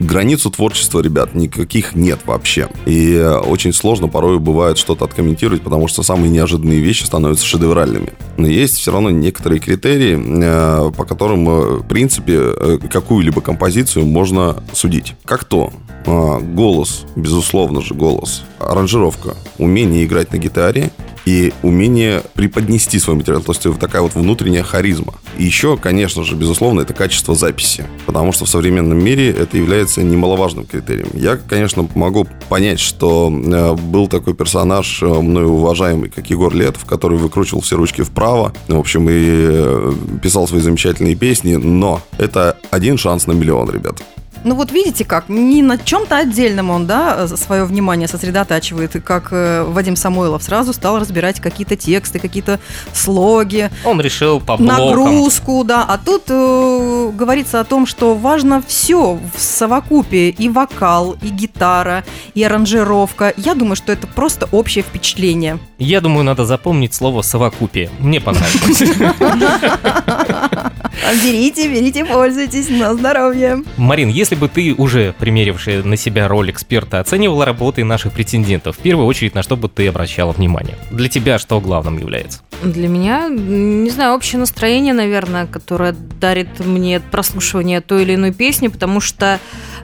Границу 0.00 0.50
творчества, 0.50 1.00
ребят, 1.00 1.34
никаких 1.34 1.94
нет 1.94 2.20
вообще. 2.24 2.68
И 2.86 3.12
э, 3.12 3.36
очень 3.36 3.74
сложно 3.74 4.08
порой 4.08 4.38
бывает 4.38 4.78
что-то 4.78 5.04
откомментировать, 5.04 5.60
потому 5.60 5.88
что 5.88 6.02
самые 6.02 6.30
неожиданные 6.30 6.80
вещи 6.80 7.04
становятся 7.04 7.44
шедевральными. 7.44 8.14
Но 8.38 8.46
есть 8.46 8.78
все 8.78 8.92
равно 8.92 9.10
некоторые 9.10 9.60
критерии, 9.60 10.18
э, 10.18 10.90
по 10.92 11.04
которым, 11.04 11.48
э, 11.48 11.76
в 11.80 11.86
принципе, 11.86 12.78
какую-либо 12.90 13.42
композицию 13.42 14.06
можно 14.06 14.64
судить. 14.72 15.14
Как 15.26 15.44
то 15.44 15.70
голос, 16.06 17.04
безусловно 17.14 17.82
же 17.82 17.92
голос, 17.92 18.42
аранжировка, 18.58 19.36
умение 19.58 20.06
играть 20.06 20.32
на 20.32 20.38
гитаре 20.38 20.90
и 21.24 21.52
умение 21.62 22.22
преподнести 22.34 22.98
свой 22.98 23.16
материал. 23.16 23.42
То 23.42 23.52
есть 23.52 23.78
такая 23.78 24.02
вот 24.02 24.14
внутренняя 24.14 24.62
харизма. 24.62 25.14
И 25.38 25.44
еще, 25.44 25.76
конечно 25.76 26.24
же, 26.24 26.34
безусловно, 26.34 26.80
это 26.82 26.94
качество 26.94 27.34
записи. 27.34 27.86
Потому 28.06 28.32
что 28.32 28.44
в 28.44 28.48
современном 28.48 29.02
мире 29.02 29.30
это 29.30 29.56
является 29.56 30.02
немаловажным 30.02 30.66
критерием. 30.66 31.08
Я, 31.14 31.36
конечно, 31.36 31.88
могу 31.94 32.26
понять, 32.48 32.80
что 32.80 33.30
э, 33.30 33.74
был 33.74 34.08
такой 34.08 34.34
персонаж, 34.34 35.02
э, 35.02 35.06
мною 35.06 35.50
уважаемый, 35.50 36.10
как 36.10 36.28
Егор 36.30 36.54
Летов, 36.54 36.84
который 36.84 37.18
выкручивал 37.18 37.60
все 37.60 37.76
ручки 37.76 38.02
вправо, 38.02 38.52
в 38.68 38.78
общем, 38.78 39.08
и 39.08 39.14
э, 39.14 39.92
писал 40.22 40.48
свои 40.48 40.60
замечательные 40.60 41.14
песни, 41.14 41.56
но 41.56 42.00
это 42.18 42.56
один 42.70 42.98
шанс 42.98 43.26
на 43.26 43.32
миллион, 43.32 43.70
ребят. 43.70 44.02
Ну 44.44 44.54
вот 44.54 44.72
видите 44.72 45.04
как, 45.04 45.28
не 45.28 45.62
на 45.62 45.78
чем-то 45.78 46.16
отдельном 46.16 46.70
он, 46.70 46.86
да, 46.86 47.26
свое 47.28 47.64
внимание 47.64 48.08
сосредотачивает, 48.08 48.96
и 48.96 49.00
как 49.00 49.28
э, 49.32 49.64
Вадим 49.64 49.96
Самойлов 49.96 50.42
сразу 50.42 50.72
стал 50.72 50.98
разбирать 50.98 51.40
какие-то 51.40 51.76
тексты, 51.76 52.18
какие-то 52.18 52.58
слоги, 52.92 53.70
Он 53.84 54.00
решил 54.00 54.40
по 54.40 54.56
блокам. 54.56 54.86
нагрузку, 54.86 55.64
да. 55.64 55.84
А 55.84 55.98
тут 55.98 56.24
э, 56.28 57.10
говорится 57.14 57.60
о 57.60 57.64
том, 57.64 57.86
что 57.86 58.14
важно 58.14 58.62
все 58.66 59.18
в 59.34 59.40
совокупе, 59.40 60.30
и 60.30 60.48
вокал, 60.48 61.16
и 61.22 61.28
гитара, 61.28 62.04
и 62.34 62.42
аранжировка. 62.42 63.32
Я 63.36 63.54
думаю, 63.54 63.76
что 63.76 63.92
это 63.92 64.06
просто 64.06 64.48
общее 64.52 64.82
впечатление. 64.82 65.58
Я 65.78 66.00
думаю, 66.00 66.24
надо 66.24 66.44
запомнить 66.44 66.94
слово 66.94 67.22
«совокупие». 67.22 67.90
Мне 67.98 68.20
понравилось. 68.20 68.82
Берите, 71.24 71.68
берите, 71.68 72.04
пользуйтесь, 72.04 72.68
на 72.68 72.94
здоровье. 72.94 73.62
Марин, 73.76 74.08
если 74.08 74.34
бы 74.34 74.48
ты 74.48 74.74
уже 74.74 75.14
примерившая 75.18 75.82
на 75.82 75.96
себя 75.96 76.28
роль 76.28 76.50
эксперта 76.50 77.00
оценивала 77.00 77.44
работы 77.44 77.84
наших 77.84 78.12
претендентов, 78.12 78.76
в 78.76 78.78
первую 78.80 79.06
очередь 79.06 79.34
на 79.34 79.42
что 79.42 79.56
бы 79.56 79.68
ты 79.68 79.88
обращала 79.88 80.32
внимание? 80.32 80.76
Для 80.90 81.08
тебя 81.08 81.38
что 81.38 81.60
главным 81.60 81.98
является? 81.98 82.40
Для 82.62 82.88
меня, 82.88 83.28
не 83.28 83.90
знаю, 83.90 84.14
общее 84.14 84.38
настроение, 84.38 84.92
наверное, 84.92 85.46
которое 85.46 85.92
дарит 86.20 86.60
мне 86.60 87.00
прослушивание 87.00 87.80
той 87.80 88.02
или 88.02 88.14
иной 88.14 88.32
песни, 88.32 88.68
потому 88.68 89.00
что, 89.00 89.40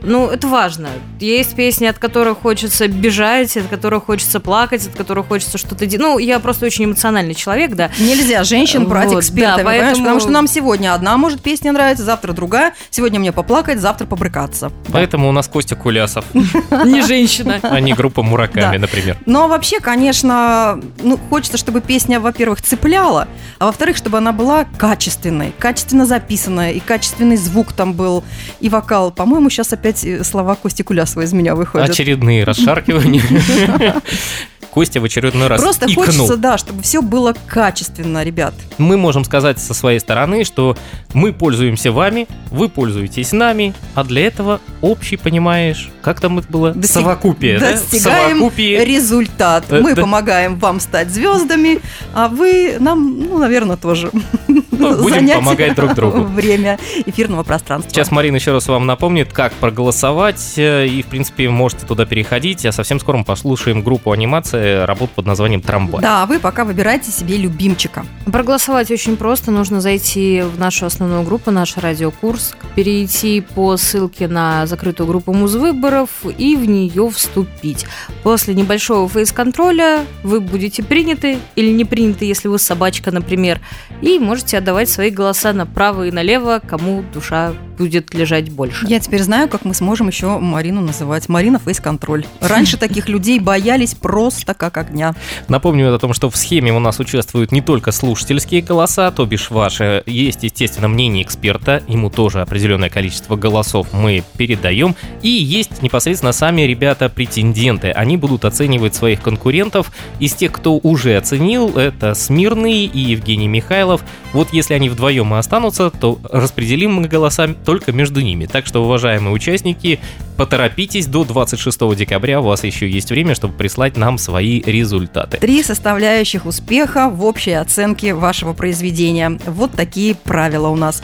ну, 0.06 0.28
это 0.28 0.46
важно. 0.46 0.88
Есть 1.20 1.54
песни, 1.56 1.86
от 1.86 1.98
которых 1.98 2.38
хочется 2.40 2.88
бежать, 2.88 3.56
от 3.56 3.66
которых 3.66 4.04
хочется 4.06 4.40
плакать, 4.40 4.86
от 4.86 4.94
которых 4.94 5.26
хочется 5.26 5.58
что-то 5.58 5.86
делать. 5.86 6.06
Ну, 6.06 6.18
я 6.18 6.38
просто 6.40 6.66
очень 6.66 6.84
эмоциональный 6.86 7.34
человек, 7.34 7.74
да. 7.74 7.90
Нельзя 7.98 8.44
женщин 8.44 8.86
брать 8.86 9.08
Вот, 9.10 9.20
экспертами, 9.20 9.56
да, 9.58 9.64
поэтому- 9.64 9.96
Потому 10.04 10.20
что 10.20 10.30
нам 10.30 10.46
сегодня 10.46 10.94
одна 10.94 11.16
может 11.16 11.42
песня 11.42 11.72
нравится, 11.72 12.04
завтра 12.04 12.32
другая. 12.32 12.74
Сегодня 12.90 13.18
мне 13.20 13.32
поплакать, 13.32 13.80
завтра 13.80 14.06
побрыкаться. 14.06 14.70
Поэтому 14.92 15.28
у 15.28 15.32
нас 15.32 15.48
Костя 15.48 15.74
Кулясов, 15.76 16.24
Не 16.34 17.02
женщина. 17.02 17.58
а 17.62 17.80
не 17.80 17.92
группа 17.94 18.22
Мураками, 18.22 18.72
Да. 18.72 18.78
например. 18.78 19.16
Но 19.26 19.48
вообще, 19.48 19.80
конечно, 19.80 20.80
ну, 21.02 21.18
хочется, 21.30 21.58
чтобы 21.58 21.80
песня, 21.80 22.20
во-первых, 22.20 22.62
цепляла, 22.62 23.28
а 23.58 23.66
во-вторых, 23.66 23.96
чтобы 23.96 24.18
она 24.18 24.32
была 24.32 24.64
качественной, 24.78 25.52
качественно 25.58 26.06
записанная, 26.06 26.72
и 26.72 26.80
качественный 26.80 27.36
звук 27.36 27.72
там 27.72 27.92
был, 27.92 28.22
и 28.60 28.68
вокал. 28.68 29.10
По-моему, 29.10 29.50
сейчас 29.50 29.72
опять 29.72 29.95
э, 30.04 30.24
слова 30.24 30.54
Кости 30.56 30.82
Кулясова 30.82 31.22
из 31.22 31.32
меня 31.32 31.54
выходят. 31.54 31.90
Очередные 31.90 32.44
расшаркивания. 32.44 33.22
Костя 34.76 35.00
в 35.00 35.04
очередной 35.04 35.46
раз 35.46 35.58
Просто 35.62 35.86
икнул. 35.86 36.04
хочется, 36.04 36.36
да, 36.36 36.58
чтобы 36.58 36.82
все 36.82 37.00
было 37.00 37.34
качественно, 37.46 38.22
ребят. 38.22 38.52
Мы 38.76 38.98
можем 38.98 39.24
сказать 39.24 39.58
со 39.58 39.72
своей 39.72 39.98
стороны, 40.00 40.44
что 40.44 40.76
мы 41.14 41.32
пользуемся 41.32 41.92
вами, 41.92 42.28
вы 42.50 42.68
пользуетесь 42.68 43.32
нами, 43.32 43.72
а 43.94 44.04
для 44.04 44.26
этого 44.26 44.60
общий, 44.82 45.16
понимаешь, 45.16 45.88
как 46.02 46.20
там 46.20 46.38
это 46.40 46.48
было? 46.52 46.72
Достиг- 46.74 46.88
Совокупие, 46.92 47.58
да? 47.58 47.72
Достигаем 47.72 48.36
Совокупие. 48.36 48.84
результат. 48.84 49.64
Э, 49.70 49.80
Мы 49.80 49.94
да. 49.94 50.02
помогаем 50.02 50.56
вам 50.58 50.78
стать 50.80 51.08
звездами, 51.08 51.80
а 52.12 52.28
вы 52.28 52.76
нам, 52.78 53.18
ну, 53.18 53.38
наверное, 53.38 53.78
тоже 53.78 54.10
Ну, 54.46 54.62
будем 55.02 55.26
помогать 55.30 55.74
друг 55.74 55.94
другу. 55.94 56.18
время 56.24 56.78
эфирного 57.06 57.44
пространства. 57.44 57.90
Сейчас 57.90 58.10
Марина 58.10 58.36
еще 58.36 58.52
раз 58.52 58.68
вам 58.68 58.84
напомнит, 58.84 59.32
как 59.32 59.54
проголосовать, 59.54 60.52
э, 60.58 60.86
и, 60.86 61.02
в 61.02 61.06
принципе, 61.06 61.48
можете 61.48 61.86
туда 61.86 62.04
переходить, 62.04 62.66
а 62.66 62.72
совсем 62.72 63.00
скоро 63.00 63.16
мы 63.16 63.24
послушаем 63.24 63.82
группу 63.82 64.12
анимация 64.12 64.65
работу 64.86 65.12
под 65.14 65.26
названием 65.26 65.60
«Трамвай». 65.60 66.02
Да, 66.02 66.22
а 66.22 66.26
вы 66.26 66.38
пока 66.38 66.64
выбирайте 66.64 67.10
себе 67.10 67.36
любимчика. 67.36 68.04
Проголосовать 68.26 68.90
очень 68.90 69.16
просто. 69.16 69.50
Нужно 69.50 69.80
зайти 69.80 70.42
в 70.42 70.58
нашу 70.58 70.86
основную 70.86 71.22
группу, 71.22 71.50
наш 71.50 71.76
радиокурс, 71.76 72.54
перейти 72.74 73.40
по 73.40 73.76
ссылке 73.76 74.28
на 74.28 74.66
закрытую 74.66 75.06
группу 75.06 75.32
музвыборов 75.32 76.10
и 76.38 76.56
в 76.56 76.68
нее 76.68 77.08
вступить. 77.10 77.86
После 78.22 78.54
небольшого 78.54 79.08
фейс-контроля 79.08 80.04
вы 80.22 80.40
будете 80.40 80.82
приняты 80.82 81.38
или 81.54 81.70
не 81.70 81.84
приняты, 81.84 82.24
если 82.24 82.48
вы 82.48 82.58
собачка, 82.58 83.10
например, 83.10 83.60
и 84.02 84.18
можете 84.18 84.58
отдавать 84.58 84.88
свои 84.88 85.10
голоса 85.10 85.52
направо 85.52 86.06
и 86.06 86.10
налево, 86.10 86.60
кому 86.66 87.04
душа 87.12 87.54
будет 87.76 88.14
лежать 88.14 88.50
больше. 88.50 88.86
Я 88.88 89.00
теперь 89.00 89.22
знаю, 89.22 89.48
как 89.48 89.64
мы 89.64 89.74
сможем 89.74 90.08
еще 90.08 90.38
Марину 90.38 90.80
называть. 90.80 91.28
Марина 91.28 91.58
фейс-контроль. 91.58 92.24
Раньше 92.40 92.76
таких 92.76 93.08
людей 93.08 93.38
боялись 93.38 93.94
просто 93.94 94.54
как 94.54 94.76
огня. 94.76 95.14
Напомню 95.48 95.94
о 95.94 95.98
том, 95.98 96.12
что 96.12 96.30
в 96.30 96.36
схеме 96.36 96.72
у 96.72 96.78
нас 96.78 96.98
участвуют 96.98 97.52
не 97.52 97.60
только 97.60 97.92
слушательские 97.92 98.62
голоса, 98.62 99.10
то 99.10 99.26
бишь 99.26 99.50
ваши. 99.50 100.02
Есть, 100.06 100.42
естественно, 100.42 100.88
мнение 100.88 101.22
эксперта. 101.22 101.82
Ему 101.88 102.10
тоже 102.10 102.40
определенное 102.40 102.90
количество 102.90 103.36
голосов 103.36 103.88
мы 103.92 104.22
передаем. 104.36 104.94
И 105.22 105.28
есть 105.28 105.82
непосредственно 105.82 106.32
сами 106.32 106.62
ребята-претенденты. 106.62 107.90
Они 107.90 108.16
будут 108.16 108.44
оценивать 108.44 108.94
своих 108.94 109.22
конкурентов. 109.22 109.92
Из 110.18 110.34
тех, 110.34 110.52
кто 110.52 110.78
уже 110.82 111.16
оценил, 111.16 111.76
это 111.76 112.14
Смирный 112.14 112.84
и 112.84 112.98
Евгений 112.98 113.48
Михайлов. 113.48 114.02
Вот 114.32 114.52
если 114.52 114.74
они 114.74 114.88
вдвоем 114.88 115.34
и 115.34 115.38
останутся, 115.38 115.90
то 115.90 116.18
распределим 116.30 116.94
мы 116.94 117.08
голоса 117.08 117.48
только 117.66 117.92
между 117.92 118.22
ними. 118.22 118.46
Так 118.46 118.64
что, 118.66 118.82
уважаемые 118.82 119.34
участники, 119.34 120.00
поторопитесь, 120.36 121.06
до 121.06 121.24
26 121.24 121.96
декабря 121.96 122.40
у 122.40 122.44
вас 122.44 122.64
еще 122.64 122.88
есть 122.88 123.10
время, 123.10 123.34
чтобы 123.34 123.54
прислать 123.54 123.96
нам 123.96 124.18
свои 124.18 124.60
результаты. 124.62 125.38
Три 125.38 125.62
составляющих 125.62 126.46
успеха 126.46 127.08
в 127.08 127.24
общей 127.24 127.52
оценке 127.52 128.14
вашего 128.14 128.52
произведения. 128.52 129.38
Вот 129.46 129.72
такие 129.72 130.14
правила 130.14 130.68
у 130.68 130.76
нас. 130.76 131.02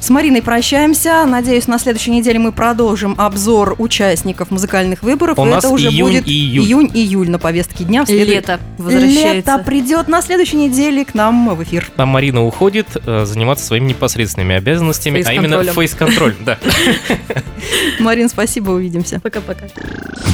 С 0.00 0.10
Мариной 0.10 0.42
прощаемся. 0.42 1.24
Надеюсь, 1.26 1.66
на 1.68 1.78
следующей 1.78 2.10
неделе 2.10 2.38
мы 2.38 2.52
продолжим 2.52 3.14
обзор 3.18 3.76
участников 3.78 4.50
музыкальных 4.50 5.02
выборов. 5.02 5.38
У 5.38 5.46
И 5.46 5.50
нас 5.50 5.64
это 5.64 5.72
уже 5.72 5.88
июнь 5.88 6.08
будет 6.12 6.28
и 6.28 6.32
июль. 6.32 6.64
июнь-июль 6.66 7.30
на 7.30 7.38
повестке 7.38 7.84
дня. 7.84 8.04
В 8.04 8.08
следу- 8.08 8.30
Лето 8.32 8.60
возвращается. 8.78 9.32
Лето 9.34 9.58
придет 9.64 10.08
на 10.08 10.20
следующей 10.22 10.56
неделе 10.56 11.04
к 11.04 11.14
нам 11.14 11.54
в 11.54 11.62
эфир. 11.62 11.88
А 11.96 12.04
Марина 12.06 12.44
уходит 12.44 12.86
э, 13.06 13.24
заниматься 13.24 13.64
своими 13.64 13.86
непосредственными 13.90 14.56
обязанностями, 14.56 15.22
а 15.24 15.32
именно 15.32 15.62
фейс-контроль. 15.62 16.34
Да. 16.44 16.58
Марин, 18.00 18.28
спасибо, 18.28 18.71
увидимся. 18.72 19.20
Пока-пока. 19.20 19.66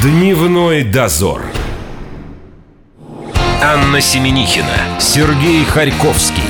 Дневной 0.03 0.85
дозор. 0.85 1.43
Анна 3.63 4.01
Семенихина, 4.01 5.01
Сергей 5.01 5.65
Харьковский. 5.65 6.43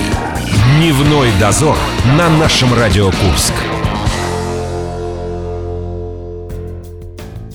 Дневной 0.76 1.30
дозор 1.40 1.76
на 2.16 2.28
нашем 2.28 2.74
Радио 2.74 3.06
Курск. 3.06 3.54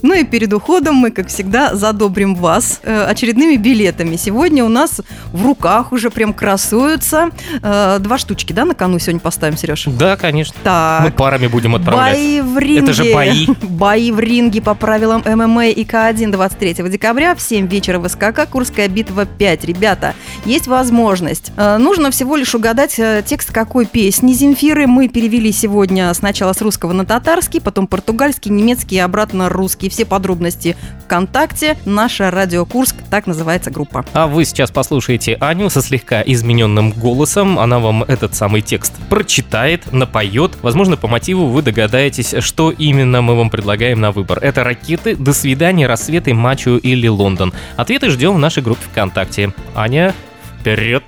Ну 0.03 0.13
и 0.13 0.25
перед 0.25 0.51
уходом 0.51 0.95
мы, 0.95 1.11
как 1.11 1.29
всегда, 1.29 1.75
задобрим 1.75 2.35
вас 2.35 2.81
э, 2.83 3.05
очередными 3.05 3.55
билетами. 3.55 4.17
Сегодня 4.17 4.65
у 4.65 4.67
нас 4.67 4.99
в 5.31 5.45
руках 5.45 5.93
уже 5.93 6.09
прям 6.09 6.33
красуются 6.33 7.29
э, 7.61 7.99
два 7.99 8.17
штучки, 8.17 8.51
да, 8.51 8.65
на 8.65 8.75
кону 8.75 8.99
сегодня 8.99 9.21
поставим, 9.21 9.55
Сереж? 9.55 9.85
Да, 9.85 10.17
конечно. 10.17 10.53
Мы 10.57 10.63
Так. 10.65 11.15
парами 11.15 11.47
будем 11.47 11.75
отправлять. 11.75 12.15
Бои 12.15 12.41
в 12.41 12.57
ринге. 12.57 12.79
Это 12.83 12.93
же 12.93 13.13
бои. 13.13 13.47
Бои 13.61 14.11
в 14.11 14.19
ринге 14.19 14.61
по 14.61 14.73
правилам 14.75 15.23
ММА 15.25 15.67
и 15.67 15.85
К1 15.85 16.31
23 16.31 16.73
декабря 16.89 17.33
в 17.33 17.41
7 17.41 17.67
вечера 17.67 17.97
в 17.97 18.07
СКК 18.09 18.45
Курская 18.49 18.89
битва 18.89 19.25
5. 19.25 19.63
Ребята, 19.63 20.15
есть 20.43 20.67
возможность. 20.67 21.53
Э, 21.55 21.77
Нужно 21.77 22.11
всего 22.11 22.35
лишь 22.35 22.53
угадать 22.53 22.99
текст 23.25 23.53
какой 23.53 23.85
песни 23.85 24.33
Земфиры. 24.33 24.85
Мы 24.85 25.07
перевели 25.07 25.53
сегодня 25.53 26.13
сначала 26.13 26.51
с 26.51 26.61
русского 26.61 26.91
на 26.91 27.05
татарский, 27.05 27.61
потом 27.61 27.87
португальский, 27.87 28.51
немецкий 28.51 28.97
и 28.97 28.99
обратно 28.99 29.47
русский. 29.47 29.92
Все 29.93 30.05
подробности 30.05 30.75
ВКонтакте. 31.05 31.77
Наша 31.85 32.31
Радио 32.31 32.65
Курск, 32.65 32.95
так 33.11 33.27
называется 33.27 33.69
группа. 33.69 34.03
А 34.13 34.25
вы 34.25 34.43
сейчас 34.43 34.71
послушаете 34.71 35.35
Аню 35.39 35.69
со 35.69 35.83
слегка 35.83 36.23
измененным 36.25 36.89
голосом. 36.89 37.59
Она 37.59 37.77
вам 37.77 38.01
этот 38.01 38.33
самый 38.33 38.61
текст 38.61 38.91
прочитает, 39.07 39.93
напоет. 39.93 40.53
Возможно, 40.63 40.97
по 40.97 41.07
мотиву 41.07 41.45
вы 41.45 41.61
догадаетесь, 41.61 42.33
что 42.39 42.71
именно 42.71 43.21
мы 43.21 43.35
вам 43.35 43.51
предлагаем 43.51 44.01
на 44.01 44.11
выбор. 44.11 44.39
Это 44.39 44.63
ракеты, 44.63 45.15
до 45.15 45.31
свидания, 45.31 45.85
рассветы, 45.85 46.33
мачо 46.33 46.77
или 46.77 47.07
Лондон. 47.07 47.53
Ответы 47.75 48.09
ждем 48.09 48.33
в 48.33 48.39
нашей 48.39 48.63
группе 48.63 48.81
ВКонтакте. 48.91 49.53
Аня, 49.75 50.15
вперед! 50.59 51.03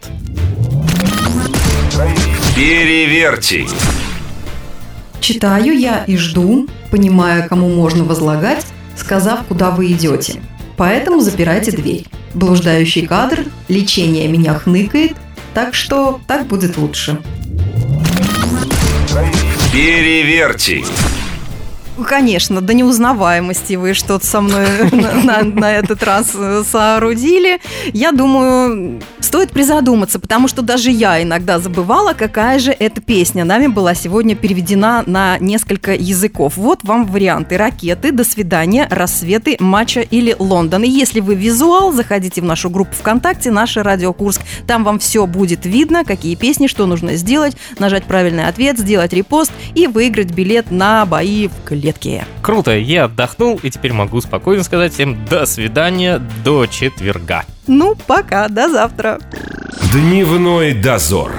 Переверьте. 2.56 3.66
Читаю 5.26 5.76
я 5.76 6.04
и 6.04 6.18
жду, 6.18 6.68
понимая, 6.92 7.48
кому 7.48 7.68
можно 7.68 8.04
возлагать, 8.04 8.64
сказав, 8.96 9.46
куда 9.48 9.72
вы 9.72 9.92
идете. 9.92 10.42
Поэтому 10.78 11.22
запирайте 11.22 11.72
дверь. 11.72 12.06
Блуждающий 12.34 13.06
кадр, 13.06 13.46
лечение 13.70 14.28
меня 14.28 14.54
хныкает, 14.56 15.16
так 15.54 15.74
что 15.74 16.20
так 16.28 16.48
будет 16.48 16.78
лучше. 16.78 17.18
Переверьте. 19.72 20.84
Конечно, 22.04 22.60
до 22.62 22.74
неузнаваемости 22.74 23.76
вы 23.76 23.94
что-то 23.94 24.26
со 24.26 24.42
мной 24.42 24.66
на, 24.92 25.14
на- 25.14 25.44
на 25.44 25.72
этот 25.72 26.04
раз 26.04 26.32
э, 26.36 26.64
соорудили. 26.70 27.60
Я 27.94 28.12
думаю, 28.12 29.02
стоит 29.22 29.52
призадуматься, 29.52 30.20
потому 30.20 30.50
что 30.50 30.62
даже 30.62 30.92
я 30.92 31.22
иногда 31.24 31.58
забывала, 31.60 32.14
какая 32.14 32.60
же 32.60 32.72
эта 32.72 33.00
песня. 33.00 33.46
Нами 33.46 33.68
была 33.68 33.96
сегодня 33.96 34.36
переведена 34.36 35.04
на 35.06 35.38
несколько 35.40 35.94
языков. 35.94 36.54
Вот 36.58 36.84
вам 36.84 37.06
варианты. 37.06 37.56
Ракеты, 37.58 38.12
до 38.12 38.26
свидания, 38.26 38.88
рассветы, 38.92 39.56
матча 39.60 40.02
или 40.02 40.36
Лондон. 40.38 40.84
И 40.84 40.90
если 40.90 41.22
вы 41.22 41.36
визуал, 41.36 41.94
заходите 41.94 42.42
в 42.42 42.46
нашу 42.46 42.70
группу 42.70 42.94
ВКонтакте, 42.94 43.52
наше 43.52 43.84
Радио 43.84 44.12
Курск. 44.12 44.42
Там 44.68 44.84
вам 44.84 45.00
все 45.00 45.26
будет 45.28 45.66
видно, 45.66 46.04
какие 46.04 46.36
песни, 46.36 46.68
что 46.68 46.86
нужно 46.88 47.16
сделать, 47.16 47.56
нажать 47.80 48.04
правильный 48.04 48.48
ответ, 48.48 48.78
сделать 48.78 49.14
репост 49.14 49.52
и 49.76 49.88
выиграть 49.88 50.32
билет 50.32 50.72
на 50.72 51.06
бои 51.06 51.48
в 51.48 51.64
клетке. 51.86 52.26
Круто, 52.42 52.76
я 52.76 53.06
отдохнул 53.06 53.60
и 53.62 53.70
теперь 53.70 53.94
могу 53.94 54.20
спокойно 54.22 54.64
сказать 54.64 54.94
всем 54.94 55.24
до 55.26 55.46
свидания, 55.46 56.20
до 56.44 56.66
четверга. 56.66 57.44
Ну, 57.68 57.96
пока, 58.08 58.48
до 58.48 58.70
завтра. 58.70 59.20
Дневной 59.92 60.74
дозор. 60.74 61.32